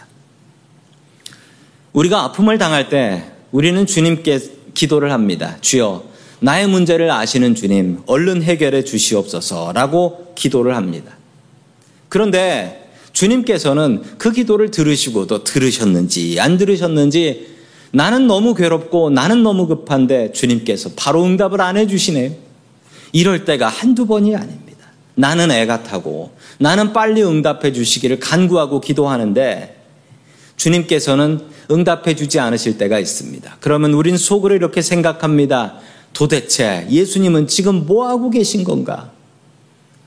우리가 1.95 2.23
아픔을 2.25 2.57
당할 2.57 2.89
때 2.89 3.23
우리는 3.51 3.85
주님께 3.85 4.39
기도를 4.73 5.13
합니다. 5.13 5.57
주여, 5.61 6.03
나의 6.41 6.67
문제를 6.67 7.09
아시는 7.09 7.55
주님, 7.55 7.99
얼른 8.05 8.43
해결해 8.43 8.83
주시옵소서라고 8.83 10.33
기도를 10.35 10.75
합니다. 10.75 11.13
그런데 12.09 12.89
주님께서는 13.13 14.03
그 14.17 14.33
기도를 14.33 14.71
들으시고도 14.71 15.45
들으셨는지 15.45 16.37
안 16.41 16.57
들으셨는지 16.57 17.55
나는 17.91 18.27
너무 18.27 18.53
괴롭고 18.53 19.09
나는 19.09 19.41
너무 19.41 19.67
급한데 19.67 20.33
주님께서 20.33 20.91
바로 20.97 21.23
응답을 21.23 21.61
안 21.61 21.77
해주시네요. 21.77 22.31
이럴 23.13 23.45
때가 23.45 23.69
한두 23.69 24.05
번이 24.05 24.35
아닙니다. 24.35 24.85
나는 25.15 25.49
애가 25.49 25.83
타고 25.83 26.31
나는 26.59 26.91
빨리 26.91 27.23
응답해 27.23 27.71
주시기를 27.71 28.19
간구하고 28.19 28.81
기도하는데 28.81 29.77
주님께서는 30.57 31.54
응답해 31.71 32.15
주지 32.15 32.39
않으실 32.39 32.77
때가 32.77 32.99
있습니다. 32.99 33.57
그러면 33.59 33.93
우린 33.93 34.17
속으로 34.17 34.55
이렇게 34.55 34.81
생각합니다. 34.81 35.79
도대체 36.13 36.87
예수님은 36.89 37.47
지금 37.47 37.85
뭐 37.85 38.07
하고 38.07 38.29
계신 38.29 38.63
건가? 38.63 39.11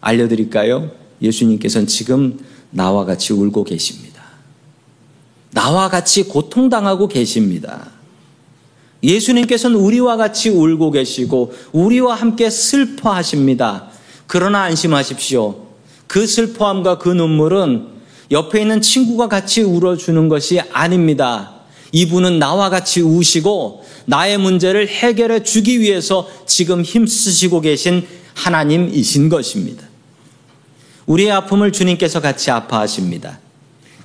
알려드릴까요? 0.01 0.90
예수님께서는 1.21 1.87
지금 1.87 2.38
나와 2.71 3.05
같이 3.05 3.33
울고 3.33 3.64
계십니다. 3.64 4.23
나와 5.51 5.88
같이 5.88 6.25
고통당하고 6.25 7.09
계십니다. 7.09 7.90
예수님께서는 9.03 9.77
우리와 9.77 10.16
같이 10.16 10.51
울고 10.51 10.90
계시고 10.90 11.53
우리와 11.73 12.14
함께 12.14 12.51
슬퍼하십니다. 12.51 13.88
그러나 14.27 14.62
안심하십시오. 14.62 15.66
그 16.07 16.27
슬퍼함과 16.27 16.99
그 16.99 17.09
눈물은 17.09 17.98
옆에 18.31 18.61
있는 18.61 18.81
친구가 18.81 19.29
같이 19.29 19.62
울어주는 19.62 20.29
것이 20.29 20.61
아닙니다. 20.73 21.55
이분은 21.93 22.38
나와 22.38 22.69
같이 22.69 23.01
우시고 23.01 23.85
나의 24.05 24.38
문제를 24.38 24.88
해결해 24.88 25.43
주기 25.43 25.81
위해서 25.81 26.29
지금 26.47 26.83
힘쓰시고 26.83 27.62
계신 27.62 28.07
하나님이신 28.35 29.29
것입니다. 29.29 29.87
우리의 31.07 31.33
아픔을 31.33 31.73
주님께서 31.73 32.21
같이 32.21 32.51
아파하십니다. 32.51 33.38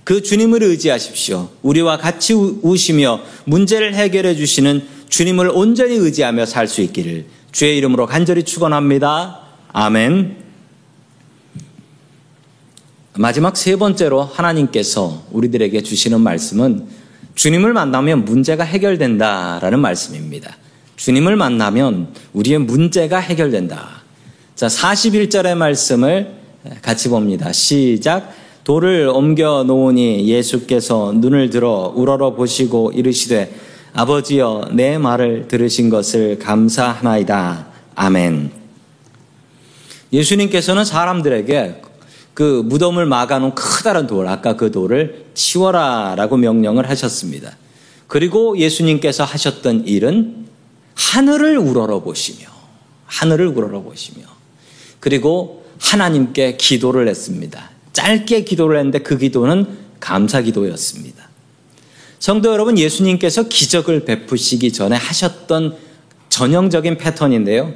그 0.04 0.22
주님을 0.22 0.64
의지하십시오. 0.64 1.50
우리와 1.62 1.98
같이 1.98 2.34
우시며 2.34 3.22
문제를 3.46 3.94
해결해 3.96 4.36
주시는 4.36 4.86
주님을 5.10 5.50
온전히 5.50 5.96
의지하며 5.96 6.46
살 6.46 6.68
수 6.68 6.82
있기를 6.82 7.26
주의 7.52 7.78
이름으로 7.78 8.08
간절히 8.08 8.44
축원합니다. 8.44 9.42
아멘. 9.72 10.43
마지막 13.16 13.56
세 13.56 13.76
번째로 13.76 14.24
하나님께서 14.24 15.24
우리들에게 15.32 15.82
주시는 15.82 16.22
말씀은 16.22 16.88
주님을 17.36 17.74
만나면 17.74 18.26
문제가 18.26 18.64
해결된다라는 18.64 19.80
말씀입니다. 19.80 20.58
주님을 20.96 21.36
만나면 21.36 22.08
우리의 22.34 22.60
문제가 22.60 23.20
해결된다. 23.20 24.02
자, 24.56 24.68
41절의 24.68 25.56
말씀을 25.56 26.34
같이 26.82 27.10
봅니다. 27.10 27.52
시작. 27.52 28.34
돌을 28.64 29.10
옮겨 29.10 29.64
놓으니 29.64 30.28
예수께서 30.28 31.14
눈을 31.16 31.50
들어 31.50 31.92
우러러 31.96 32.34
보시고 32.34 32.94
이르시되 32.94 33.54
아버지여 33.94 34.70
내 34.74 34.98
말을 34.98 35.48
들으신 35.48 35.90
것을 35.90 36.40
감사하나이다. 36.40 37.68
아멘. 37.96 38.52
예수님께서는 40.14 40.86
사람들에게 40.86 41.82
그 42.34 42.64
무덤을 42.66 43.06
막아놓은 43.06 43.56
크다란 43.56 44.08
돌, 44.08 44.28
아까 44.28 44.56
그 44.56 44.72
돌을 44.72 45.26
치워라 45.34 46.16
라고 46.16 46.38
명령을 46.38 46.90
하셨습니다. 46.90 47.58
그리고 48.08 48.58
예수님께서 48.58 49.24
하셨던 49.24 49.88
일은 49.88 50.48
하늘을 50.96 51.58
우러러 51.58 52.02
보시며, 52.02 52.48
하늘을 53.06 53.48
우러러 53.48 53.82
보시며, 53.82 54.26
그리고 55.00 55.66
하나님께 55.80 56.58
기도를 56.58 57.08
했습니다. 57.08 57.70
짧게 57.94 58.44
기도를 58.46 58.78
했는데 58.78 59.00
그 59.00 59.18
기도는 59.18 59.68
감사 60.00 60.42
기도였습니다. 60.42 61.30
성도 62.20 62.52
여러분, 62.52 62.78
예수님께서 62.78 63.44
기적을 63.44 64.06
베푸시기 64.06 64.72
전에 64.72 64.96
하셨던 64.96 65.76
전형적인 66.30 66.98
패턴인데요. 66.98 67.74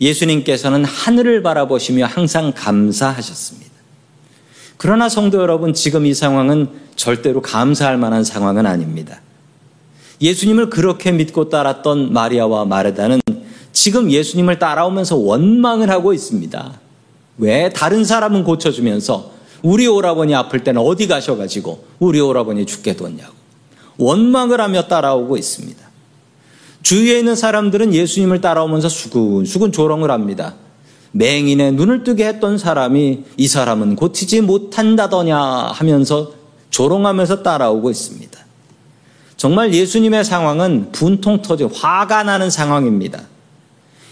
예수님께서는 0.00 0.84
하늘을 0.84 1.42
바라보시며 1.42 2.06
항상 2.06 2.52
감사하셨습니다. 2.52 3.63
그러나 4.76 5.08
성도 5.08 5.38
여러분, 5.40 5.72
지금 5.72 6.06
이 6.06 6.14
상황은 6.14 6.68
절대로 6.96 7.40
감사할 7.40 7.96
만한 7.96 8.24
상황은 8.24 8.66
아닙니다. 8.66 9.20
예수님을 10.20 10.70
그렇게 10.70 11.12
믿고 11.12 11.48
따랐던 11.48 12.12
마리아와 12.12 12.64
마르다는 12.64 13.20
지금 13.72 14.10
예수님을 14.10 14.58
따라오면서 14.58 15.16
원망을 15.16 15.90
하고 15.90 16.12
있습니다. 16.12 16.80
왜 17.38 17.70
다른 17.70 18.04
사람은 18.04 18.44
고쳐주면서 18.44 19.32
우리 19.62 19.86
오라버니 19.86 20.34
아플 20.34 20.62
때는 20.62 20.80
어디 20.80 21.08
가셔가지고 21.08 21.84
우리 21.98 22.20
오라버니 22.20 22.66
죽게 22.66 22.96
뒀냐고 22.96 23.32
원망을 23.98 24.60
하며 24.60 24.86
따라오고 24.86 25.36
있습니다. 25.36 25.82
주위에 26.82 27.18
있는 27.18 27.34
사람들은 27.34 27.94
예수님을 27.94 28.40
따라오면서 28.40 28.88
수근수근 28.88 29.72
조롱을 29.72 30.10
합니다. 30.10 30.54
맹인의 31.16 31.72
눈을 31.72 32.02
뜨게 32.02 32.26
했던 32.26 32.58
사람이 32.58 33.22
이 33.36 33.48
사람은 33.48 33.94
고치지 33.94 34.40
못한다더냐 34.40 35.38
하면서 35.38 36.32
조롱하면서 36.70 37.42
따라오고 37.42 37.90
있습니다. 37.90 38.38
정말 39.36 39.72
예수님의 39.72 40.24
상황은 40.24 40.90
분통 40.90 41.40
터져 41.40 41.68
화가 41.68 42.24
나는 42.24 42.50
상황입니다. 42.50 43.22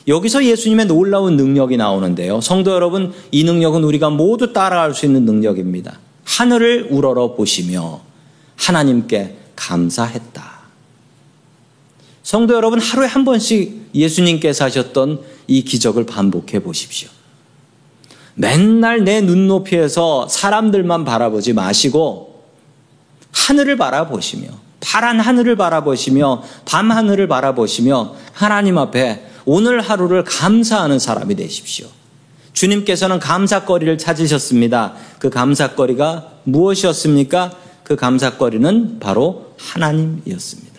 여기서 0.06 0.44
예수님의 0.44 0.86
놀라운 0.86 1.36
능력이 1.36 1.76
나오는데요. 1.76 2.40
성도 2.40 2.72
여러분, 2.72 3.12
이 3.30 3.44
능력은 3.44 3.82
우리가 3.82 4.10
모두 4.10 4.52
따라갈 4.52 4.94
수 4.94 5.06
있는 5.06 5.24
능력입니다. 5.24 5.98
하늘을 6.24 6.88
우러러 6.90 7.34
보시며 7.34 8.00
하나님께 8.56 9.36
감사했다. 9.56 10.51
성도 12.22 12.54
여러분, 12.54 12.80
하루에 12.80 13.06
한 13.06 13.24
번씩 13.24 13.90
예수님께서 13.94 14.64
하셨던 14.66 15.20
이 15.48 15.64
기적을 15.64 16.06
반복해 16.06 16.60
보십시오. 16.60 17.08
맨날 18.34 19.04
내 19.04 19.20
눈높이에서 19.20 20.28
사람들만 20.28 21.04
바라보지 21.04 21.52
마시고 21.52 22.44
하늘을 23.32 23.76
바라보시며 23.76 24.48
파란 24.80 25.20
하늘을 25.20 25.56
바라보시며 25.56 26.42
밤 26.64 26.90
하늘을 26.90 27.28
바라보시며 27.28 28.14
하나님 28.32 28.78
앞에 28.78 29.26
오늘 29.44 29.80
하루를 29.80 30.24
감사하는 30.24 30.98
사람이 30.98 31.34
되십시오. 31.36 31.86
주님께서는 32.52 33.18
감사거리를 33.18 33.96
찾으셨습니다. 33.98 34.94
그 35.18 35.30
감사거리가 35.30 36.32
무엇이었습니까? 36.44 37.52
그 37.82 37.96
감사거리는 37.96 38.98
바로 38.98 39.54
하나님이었습니다. 39.58 40.71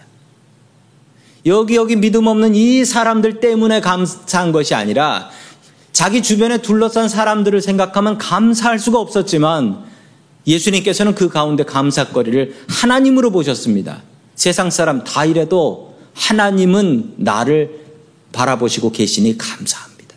여기 1.45 1.75
여기 1.75 1.95
믿음 1.95 2.27
없는 2.27 2.55
이 2.55 2.85
사람들 2.85 3.39
때문에 3.39 3.81
감사한 3.81 4.51
것이 4.51 4.75
아니라 4.75 5.29
자기 5.91 6.23
주변에 6.23 6.59
둘러싼 6.59 7.09
사람들을 7.09 7.61
생각하면 7.61 8.17
감사할 8.17 8.79
수가 8.79 8.99
없었지만 8.99 9.83
예수님께서는 10.47 11.15
그 11.15 11.29
가운데 11.29 11.63
감사거리를 11.63 12.55
하나님으로 12.67 13.31
보셨습니다. 13.31 14.01
세상 14.35 14.69
사람 14.69 15.03
다 15.03 15.25
이래도 15.25 15.95
하나님은 16.15 17.15
나를 17.17 17.83
바라보시고 18.31 18.91
계시니 18.91 19.37
감사합니다. 19.37 20.15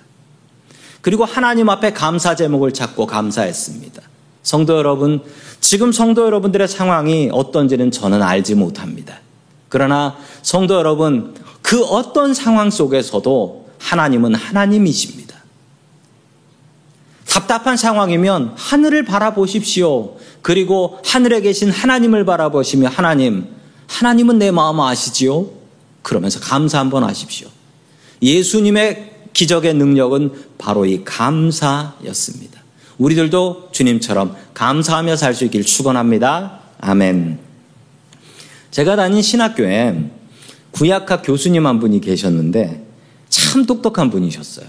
그리고 1.01 1.25
하나님 1.25 1.69
앞에 1.69 1.93
감사 1.93 2.35
제목을 2.35 2.73
찾고 2.73 3.07
감사했습니다. 3.07 4.03
성도 4.43 4.77
여러분, 4.77 5.21
지금 5.61 5.93
성도 5.93 6.25
여러분들의 6.25 6.67
상황이 6.69 7.29
어떤지는 7.33 7.91
저는 7.91 8.23
알지 8.23 8.55
못합니다. 8.55 9.21
그러나 9.69 10.17
성도 10.43 10.75
여러분, 10.75 11.35
그 11.63 11.83
어떤 11.85 12.35
상황 12.35 12.71
속에서도 12.71 13.69
하나님은 13.79 14.35
하나님이십니다. 14.35 15.37
답답한 17.29 17.77
상황이면 17.77 18.55
하늘을 18.57 19.05
바라보십시오. 19.05 20.17
그리고 20.43 20.99
하늘에 21.05 21.41
계신 21.41 21.71
하나님을 21.71 22.25
바라보시며 22.25 22.89
하나님, 22.89 23.47
하나님은 23.89 24.39
내 24.39 24.51
마음 24.51 24.81
아시지요? 24.81 25.47
그러면서 26.03 26.41
감사 26.41 26.79
한번 26.79 27.05
하십시오. 27.05 27.49
예수님의 28.23 29.13
기적의 29.33 29.75
능력은 29.75 30.33
바로 30.57 30.87
이 30.87 31.05
감사였습니다. 31.05 32.63
우리들도 32.97 33.69
주님처럼 33.73 34.35
감사하며 34.55 35.17
살 35.17 35.35
수 35.35 35.45
있길 35.45 35.65
축원합니다. 35.65 36.61
아멘. 36.81 37.46
제가 38.77 38.95
다닌 38.95 39.23
신학교에 39.23 40.11
구약학 40.73 41.23
교수님 41.25 41.65
한 41.65 41.81
분이 41.81 42.03
계셨는데 42.03 42.85
참 43.31 43.65
똑똑한 43.65 44.11
분이셨어요. 44.11 44.67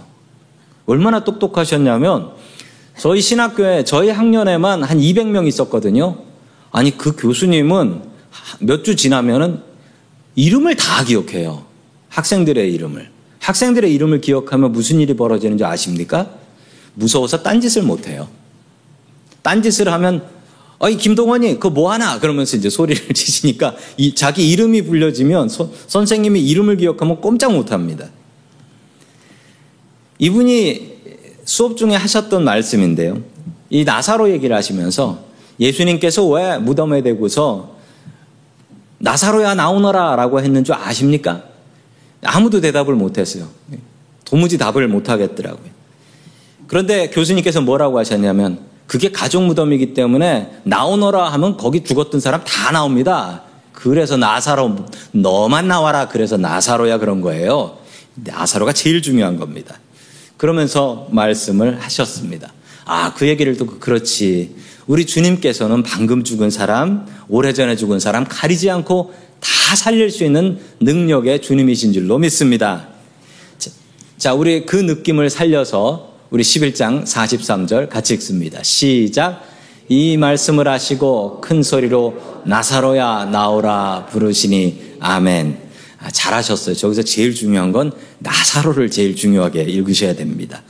얼마나 0.85 1.25
똑똑하셨냐면 1.25 2.31
저희 2.97 3.19
신학교에 3.19 3.83
저희 3.83 4.07
학년에만 4.07 4.83
한 4.83 4.97
200명 4.97 5.45
있었거든요. 5.45 6.19
아니 6.71 6.97
그 6.97 7.17
교수님은 7.17 8.01
몇 8.59 8.85
주 8.85 8.95
지나면은 8.95 9.59
이름을 10.35 10.77
다 10.77 11.03
기억해요. 11.03 11.65
학생들의 12.07 12.73
이름을. 12.75 13.09
학생들의 13.39 13.93
이름을 13.93 14.21
기억하면 14.21 14.71
무슨 14.71 15.01
일이 15.01 15.17
벌어지는지 15.17 15.65
아십니까? 15.65 16.29
무서워서 16.93 17.43
딴짓을 17.43 17.83
못해요. 17.83 18.29
딴짓을 19.41 19.91
하면 19.91 20.36
어이 20.79 20.97
김동원이 20.97 21.55
그거 21.55 21.69
뭐 21.69 21.91
하나 21.91 22.19
그러면서 22.19 22.55
이제 22.55 22.69
소리를 22.69 23.07
치시니까 23.13 23.75
이, 23.97 24.13
자기 24.13 24.49
이름이 24.51 24.83
불려지면 24.83 25.49
소, 25.49 25.73
선생님이 25.87 26.41
이름을 26.41 26.77
기억하면 26.77 27.19
꼼짝 27.21 27.53
못합니다. 27.53 28.09
이분이 30.19 30.97
수업 31.45 31.77
중에 31.77 31.95
하셨던 31.95 32.43
말씀인데요. 32.43 33.21
이 33.69 33.83
나사로 33.83 34.31
얘기를 34.31 34.55
하시면서 34.55 35.23
예수님께서 35.59 36.25
왜 36.27 36.57
무덤에 36.57 37.01
대고서 37.01 37.77
나사로야 38.99 39.55
나오너라 39.55 40.15
라고 40.15 40.41
했는 40.41 40.63
줄 40.63 40.75
아십니까? 40.75 41.43
아무도 42.23 42.61
대답을 42.61 42.95
못했어요. 42.95 43.47
도무지 44.25 44.57
답을 44.57 44.87
못하겠더라고요. 44.87 45.69
그런데 46.67 47.09
교수님께서 47.09 47.61
뭐라고 47.61 47.97
하셨냐면 47.99 48.66
그게 48.87 49.11
가족 49.11 49.43
무덤이기 49.43 49.93
때문에 49.93 50.59
나오너라 50.63 51.29
하면 51.33 51.57
거기 51.57 51.83
죽었던 51.83 52.19
사람 52.19 52.43
다 52.43 52.71
나옵니다. 52.71 53.43
그래서 53.73 54.17
나사로 54.17 54.87
너만 55.11 55.67
나와라 55.67 56.07
그래서 56.07 56.37
나사로야 56.37 56.97
그런 56.97 57.21
거예요. 57.21 57.77
나사로가 58.15 58.73
제일 58.73 59.01
중요한 59.01 59.37
겁니다. 59.37 59.79
그러면서 60.37 61.07
말씀을 61.11 61.79
하셨습니다. 61.79 62.53
아, 62.85 63.13
그 63.13 63.27
얘기를 63.27 63.55
듣고 63.57 63.79
그렇지. 63.79 64.55
우리 64.87 65.05
주님께서는 65.05 65.83
방금 65.83 66.23
죽은 66.23 66.49
사람, 66.49 67.05
오래전에 67.27 67.75
죽은 67.75 67.99
사람 67.99 68.23
가리지 68.23 68.69
않고 68.71 69.13
다 69.39 69.75
살릴 69.75 70.09
수 70.09 70.23
있는 70.23 70.59
능력의 70.79 71.41
주님이신 71.41 71.91
줄로 71.91 72.17
믿습니다. 72.17 72.87
자, 74.17 74.33
우리 74.33 74.65
그 74.65 74.77
느낌을 74.77 75.29
살려서 75.29 76.16
우리 76.29 76.43
11장 76.43 77.05
43절 77.05 77.89
같이 77.89 78.13
읽습니다. 78.15 78.61
시작. 78.61 79.43
이 79.87 80.17
말씀을 80.17 80.67
하시고 80.67 81.39
큰 81.39 81.63
소리로 81.63 82.41
나사로야 82.45 83.25
나오라 83.25 84.07
부르시니 84.11 84.97
아멘. 84.99 85.57
아, 85.99 86.11
잘하셨어요. 86.11 86.75
저기서 86.75 87.03
제일 87.03 87.33
중요한 87.33 87.71
건 87.71 87.93
나사로를 88.19 88.91
제일 88.91 89.15
중요하게 89.15 89.63
읽으셔야 89.63 90.15
됩니다. 90.15 90.63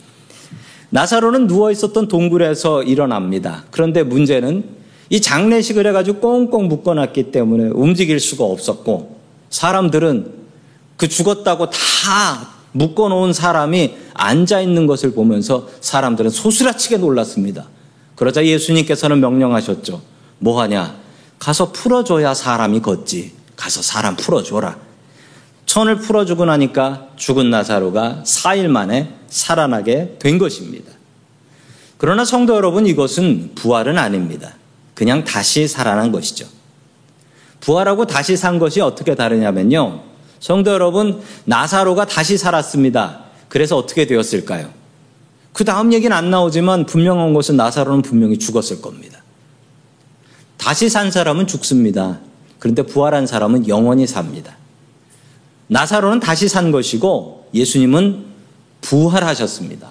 나사로는 0.91 1.47
누워 1.47 1.71
있었던 1.71 2.07
동굴에서 2.07 2.83
일어납니다. 2.83 3.65
그런데 3.71 4.03
문제는 4.03 4.63
이 5.09 5.21
장례식을 5.21 5.87
해가지고 5.87 6.19
꽁꽁 6.19 6.67
묶어놨기 6.67 7.31
때문에 7.31 7.71
움직일 7.73 8.19
수가 8.19 8.43
없었고 8.43 9.19
사람들은 9.49 10.33
그 10.97 11.07
죽었다고 11.07 11.71
다 11.71 12.56
묶어놓은 12.77 13.33
사람이 13.33 13.97
앉아 14.13 14.61
있는 14.61 14.85
것을 14.87 15.11
보면서 15.13 15.67
사람들은 15.81 16.29
소스라치게 16.29 16.97
놀랐습니다. 16.97 17.67
그러자 18.15 18.45
예수님께서는 18.45 19.19
명령하셨죠. 19.19 20.01
뭐 20.39 20.61
하냐? 20.61 20.95
가서 21.39 21.71
풀어줘야 21.71 22.33
사람이 22.33 22.81
걷지. 22.81 23.33
가서 23.55 23.81
사람 23.81 24.15
풀어줘라. 24.15 24.77
천을 25.65 25.97
풀어주고 25.97 26.45
나니까 26.45 27.09
죽은 27.15 27.49
나사로가 27.49 28.23
4일 28.25 28.67
만에 28.67 29.13
살아나게 29.27 30.17
된 30.19 30.37
것입니다. 30.37 30.91
그러나 31.97 32.25
성도 32.25 32.55
여러분, 32.55 32.85
이것은 32.85 33.53
부활은 33.55 33.97
아닙니다. 33.97 34.53
그냥 34.93 35.23
다시 35.23 35.67
살아난 35.67 36.11
것이죠. 36.11 36.47
부활하고 37.59 38.05
다시 38.05 38.37
산 38.37 38.59
것이 38.59 38.81
어떻게 38.81 39.15
다르냐면요. 39.15 40.01
성도 40.39 40.71
여러분, 40.71 41.21
나사로가 41.45 42.05
다시 42.05 42.37
살았습니다. 42.37 43.25
그래서 43.49 43.77
어떻게 43.77 44.05
되었을까요? 44.05 44.69
그 45.53 45.65
다음 45.65 45.91
얘기는 45.93 46.15
안 46.15 46.29
나오지만 46.29 46.85
분명한 46.85 47.33
것은 47.33 47.57
나사로는 47.57 48.03
분명히 48.03 48.37
죽었을 48.37 48.81
겁니다. 48.81 49.23
다시 50.57 50.89
산 50.89 51.09
사람은 51.09 51.47
죽습니다. 51.47 52.19
그런데 52.59 52.83
부활한 52.83 53.25
사람은 53.25 53.67
영원히 53.67 54.05
삽니다. 54.05 54.55
나사로는 55.67 56.19
다시 56.19 56.47
산 56.47 56.71
것이고 56.71 57.49
예수님은 57.53 58.25
부활하셨습니다. 58.81 59.89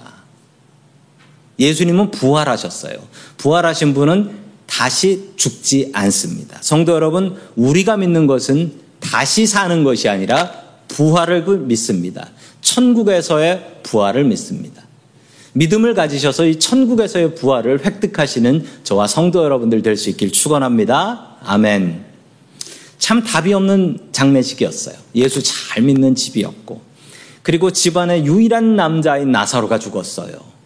예수님은 1.58 2.10
부활하셨어요. 2.10 2.98
부활하신 3.38 3.94
분은 3.94 4.46
다시 4.66 5.32
죽지 5.36 5.90
않습니다. 5.94 6.58
성도 6.60 6.92
여러분, 6.92 7.36
우리가 7.56 7.96
믿는 7.96 8.26
것은 8.26 8.85
다시 9.10 9.46
사는 9.46 9.84
것이 9.84 10.08
아니라 10.08 10.52
부활을 10.88 11.42
믿습니다. 11.58 12.28
천국에서의 12.60 13.80
부활을 13.82 14.24
믿습니다. 14.24 14.82
믿음을 15.52 15.94
가지셔서 15.94 16.46
이 16.46 16.58
천국에서의 16.58 17.34
부활을 17.34 17.84
획득하시는 17.84 18.66
저와 18.84 19.06
성도 19.06 19.42
여러분들 19.42 19.82
될 19.82 19.96
수 19.96 20.10
있길 20.10 20.32
축원합니다. 20.32 21.36
아멘. 21.42 22.04
참 22.98 23.22
답이 23.22 23.52
없는 23.54 24.08
장례식이었어요. 24.12 24.96
예수 25.14 25.42
잘 25.42 25.82
믿는 25.82 26.14
집이었고. 26.14 26.82
그리고 27.42 27.70
집안의 27.70 28.26
유일한 28.26 28.76
남자인 28.76 29.30
나사로가 29.32 29.78
죽었어요. 29.78 30.56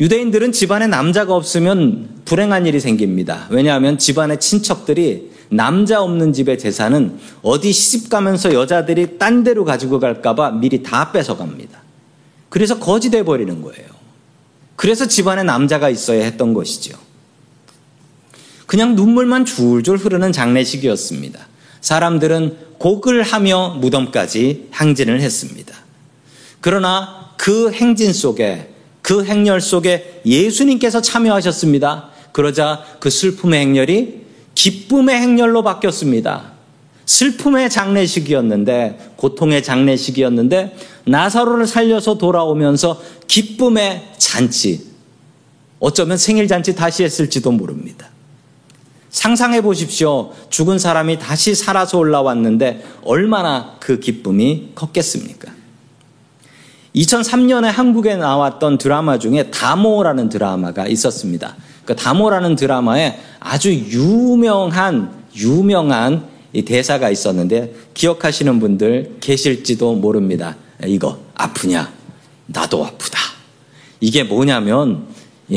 유대인들은 0.00 0.52
집안에 0.52 0.86
남자가 0.88 1.34
없으면 1.34 2.22
불행한 2.26 2.66
일이 2.66 2.80
생깁니다. 2.80 3.46
왜냐하면 3.50 3.96
집안의 3.96 4.40
친척들이 4.40 5.30
남자 5.48 6.02
없는 6.02 6.32
집의 6.32 6.58
재산은 6.58 7.18
어디 7.42 7.72
시집 7.72 8.10
가면서 8.10 8.52
여자들이 8.52 9.18
딴 9.18 9.44
데로 9.44 9.64
가지고 9.64 10.00
갈까봐 10.00 10.52
미리 10.52 10.82
다 10.82 11.12
뺏어갑니다. 11.12 11.82
그래서 12.48 12.78
거지돼 12.78 13.24
버리는 13.24 13.62
거예요. 13.62 13.86
그래서 14.76 15.06
집안에 15.06 15.42
남자가 15.42 15.88
있어야 15.88 16.24
했던 16.24 16.52
것이죠. 16.54 16.98
그냥 18.66 18.94
눈물만 18.96 19.44
줄줄 19.44 19.96
흐르는 19.96 20.32
장례식이었습니다. 20.32 21.46
사람들은 21.80 22.56
곡을 22.78 23.22
하며 23.22 23.76
무덤까지 23.80 24.70
행진을 24.74 25.20
했습니다. 25.20 25.74
그러나 26.60 27.30
그 27.36 27.70
행진 27.70 28.12
속에 28.12 28.72
그 29.02 29.24
행렬 29.24 29.60
속에 29.60 30.22
예수님께서 30.26 31.00
참여하셨습니다. 31.00 32.10
그러자 32.32 32.84
그 32.98 33.08
슬픔의 33.08 33.60
행렬이 33.60 34.25
기쁨의 34.66 35.20
행렬로 35.20 35.62
바뀌었습니다. 35.62 36.42
슬픔의 37.04 37.70
장례식이었는데 37.70 39.12
고통의 39.14 39.62
장례식이었는데 39.62 40.76
나사로를 41.04 41.68
살려서 41.68 42.18
돌아오면서 42.18 43.00
기쁨의 43.28 44.14
잔치 44.18 44.88
어쩌면 45.78 46.18
생일 46.18 46.48
잔치 46.48 46.74
다시 46.74 47.04
했을지도 47.04 47.52
모릅니다. 47.52 48.08
상상해 49.10 49.60
보십시오. 49.60 50.32
죽은 50.50 50.80
사람이 50.80 51.20
다시 51.20 51.54
살아서 51.54 51.98
올라왔는데 51.98 52.84
얼마나 53.04 53.76
그 53.78 54.00
기쁨이 54.00 54.72
컸겠습니까? 54.74 55.52
2003년에 56.96 57.66
한국에 57.66 58.16
나왔던 58.16 58.78
드라마 58.78 59.20
중에 59.20 59.52
다모라는 59.52 60.28
드라마가 60.28 60.88
있었습니다. 60.88 61.54
그 61.86 61.96
다모라는 61.96 62.56
드라마에 62.56 63.18
아주 63.40 63.72
유명한 63.72 65.24
유명한 65.36 66.26
대사가 66.66 67.10
있었는데 67.10 67.74
기억하시는 67.94 68.58
분들 68.60 69.16
계실지도 69.20 69.94
모릅니다. 69.94 70.56
이거 70.84 71.18
아프냐? 71.34 71.92
나도 72.46 72.84
아프다. 72.84 73.18
이게 74.00 74.24
뭐냐면 74.24 75.06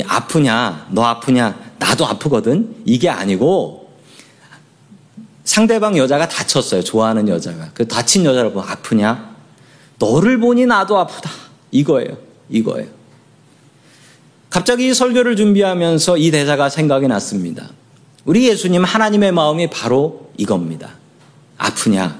아프냐? 0.05 0.87
너 0.91 1.03
아프냐? 1.03 1.57
나도 1.79 2.05
아프거든. 2.05 2.75
이게 2.85 3.09
아니고 3.09 3.89
상대방 5.43 5.97
여자가 5.97 6.27
다쳤어요. 6.27 6.83
좋아하는 6.83 7.27
여자가. 7.27 7.71
그 7.73 7.87
다친 7.87 8.23
여자를 8.23 8.53
보면 8.53 8.69
아프냐? 8.69 9.35
너를 9.97 10.39
보니 10.39 10.65
나도 10.67 10.97
아프다. 10.99 11.29
이거예요. 11.71 12.17
이거예요. 12.49 12.98
갑자기 14.49 14.89
이 14.89 14.93
설교를 14.93 15.35
준비하면서 15.35 16.17
이 16.17 16.31
대사가 16.31 16.69
생각이 16.69 17.07
났습니다. 17.07 17.69
우리 18.25 18.47
예수님 18.47 18.83
하나님의 18.83 19.31
마음이 19.31 19.69
바로 19.69 20.31
이겁니다. 20.37 20.95
아프냐? 21.57 22.19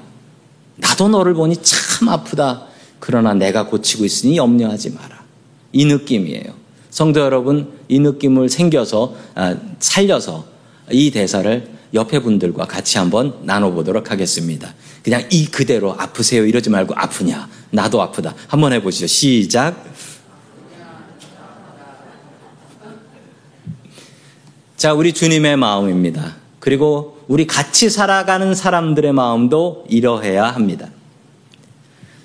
나도 0.76 1.08
너를 1.08 1.34
보니 1.34 1.56
참 1.56 2.08
아프다. 2.08 2.66
그러나 3.00 3.34
내가 3.34 3.66
고치고 3.66 4.04
있으니 4.04 4.36
염려하지 4.36 4.90
마라. 4.90 5.20
이 5.72 5.84
느낌이에요. 5.84 6.54
성도 6.90 7.20
여러분, 7.20 7.72
이 7.88 7.98
느낌을 7.98 8.48
생겨서, 8.48 9.14
아, 9.34 9.56
살려서 9.78 10.44
이 10.90 11.10
대사를 11.10 11.68
옆에 11.94 12.20
분들과 12.20 12.66
같이 12.66 12.98
한번 12.98 13.34
나눠보도록 13.42 14.10
하겠습니다. 14.10 14.74
그냥 15.02 15.24
이 15.30 15.46
그대로 15.46 15.94
아프세요 15.98 16.44
이러지 16.44 16.70
말고 16.70 16.94
아프냐. 16.96 17.48
나도 17.70 18.00
아프다. 18.02 18.34
한번 18.48 18.72
해보시죠. 18.74 19.06
시작. 19.06 19.84
자, 24.80 24.94
우리 24.94 25.12
주님의 25.12 25.58
마음입니다. 25.58 26.36
그리고 26.58 27.18
우리 27.28 27.46
같이 27.46 27.90
살아가는 27.90 28.54
사람들의 28.54 29.12
마음도 29.12 29.84
이러해야 29.90 30.46
합니다. 30.46 30.88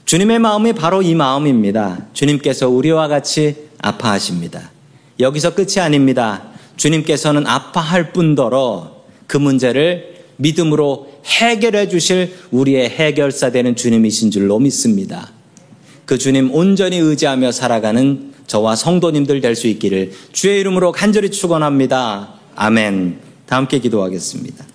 주님의 0.06 0.40
마음이 0.40 0.72
바로 0.72 1.02
이 1.02 1.16
마음입니다. 1.16 2.06
주님께서 2.14 2.70
우리와 2.70 3.10
같이 3.10 3.68
아파하십니다. 3.80 4.72
여기서 5.20 5.54
끝이 5.54 5.82
아닙니다. 5.82 6.44
주님께서는 6.78 7.46
아파할 7.46 8.14
뿐더러 8.14 9.02
그 9.28 9.36
문제를 9.36 10.24
믿음으로 10.38 11.10
해결해 11.26 11.90
주실 11.90 12.38
우리의 12.52 12.90
해결사 12.90 13.52
되는 13.52 13.76
주님이신 13.76 14.32
줄로 14.32 14.60
믿습니다. 14.60 15.30
그 16.06 16.18
주님 16.18 16.54
온전히 16.54 17.00
의지하며 17.00 17.52
살아가는 17.52 18.34
저와 18.48 18.78
성도님들 18.78 19.42
될 19.42 19.56
수 19.58 19.68
있기를 19.68 20.14
주의 20.32 20.62
이름으로 20.62 20.94
간절히 20.94 21.32
축원합니다. 21.32 22.35
아멘. 22.56 23.20
다 23.46 23.58
함께 23.58 23.80
기도하겠습니다. 23.80 24.66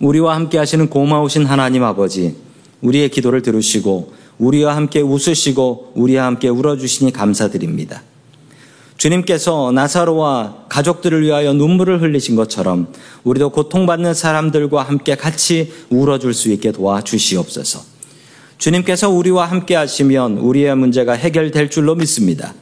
우리와 0.00 0.34
함께 0.34 0.58
하시는 0.58 0.88
고마우신 0.88 1.46
하나님 1.46 1.82
아버지, 1.82 2.36
우리의 2.82 3.08
기도를 3.08 3.42
들으시고 3.42 4.12
우리와 4.38 4.76
함께 4.76 5.00
웃으시고 5.00 5.92
우리와 5.94 6.26
함께 6.26 6.48
울어주시니 6.48 7.12
감사드립니다. 7.12 8.02
주님께서 8.96 9.72
나사로와 9.72 10.66
가족들을 10.68 11.22
위하여 11.22 11.52
눈물을 11.52 12.00
흘리신 12.00 12.36
것처럼 12.36 12.92
우리도 13.24 13.50
고통받는 13.50 14.14
사람들과 14.14 14.82
함께 14.82 15.16
같이 15.16 15.72
울어줄 15.90 16.32
수 16.34 16.50
있게 16.52 16.72
도와주시옵소서. 16.72 17.80
주님께서 18.58 19.10
우리와 19.10 19.46
함께 19.46 19.74
하시면 19.74 20.38
우리의 20.38 20.76
문제가 20.76 21.14
해결될 21.14 21.70
줄로 21.70 21.94
믿습니다. 21.96 22.54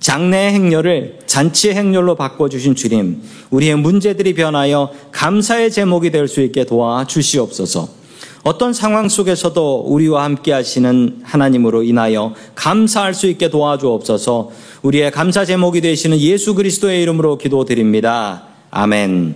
장래 0.00 0.48
행렬을 0.52 1.18
잔치 1.26 1.72
행렬로 1.72 2.14
바꿔주신 2.16 2.74
주님, 2.74 3.20
우리의 3.50 3.76
문제들이 3.76 4.34
변하여 4.34 4.90
감사의 5.12 5.70
제목이 5.70 6.10
될 6.10 6.26
수 6.26 6.40
있게 6.40 6.64
도와 6.64 7.04
주시옵소서. 7.06 8.00
어떤 8.42 8.72
상황 8.72 9.08
속에서도 9.10 9.80
우리와 9.86 10.24
함께 10.24 10.52
하시는 10.52 11.20
하나님으로 11.22 11.82
인하여 11.82 12.34
감사할 12.54 13.12
수 13.12 13.26
있게 13.26 13.50
도와주옵소서 13.50 14.50
우리의 14.82 15.10
감사 15.10 15.44
제목이 15.44 15.82
되시는 15.82 16.18
예수 16.18 16.54
그리스도의 16.54 17.02
이름으로 17.02 17.36
기도드립니다. 17.36 18.44
아멘. 18.70 19.34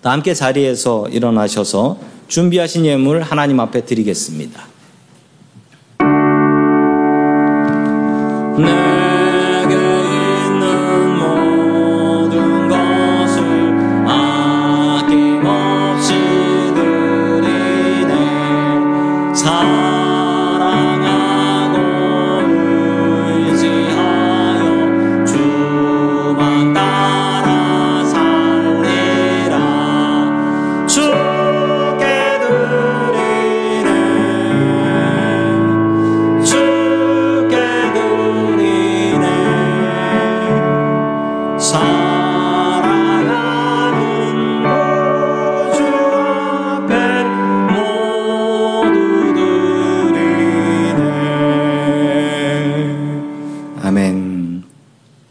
다 0.00 0.12
함께 0.12 0.32
자리에서 0.32 1.08
일어나셔서 1.08 1.98
준비하신 2.28 2.86
예물 2.86 3.20
하나님 3.20 3.60
앞에 3.60 3.84
드리겠습니다. 3.84 4.66
네. 8.58 8.85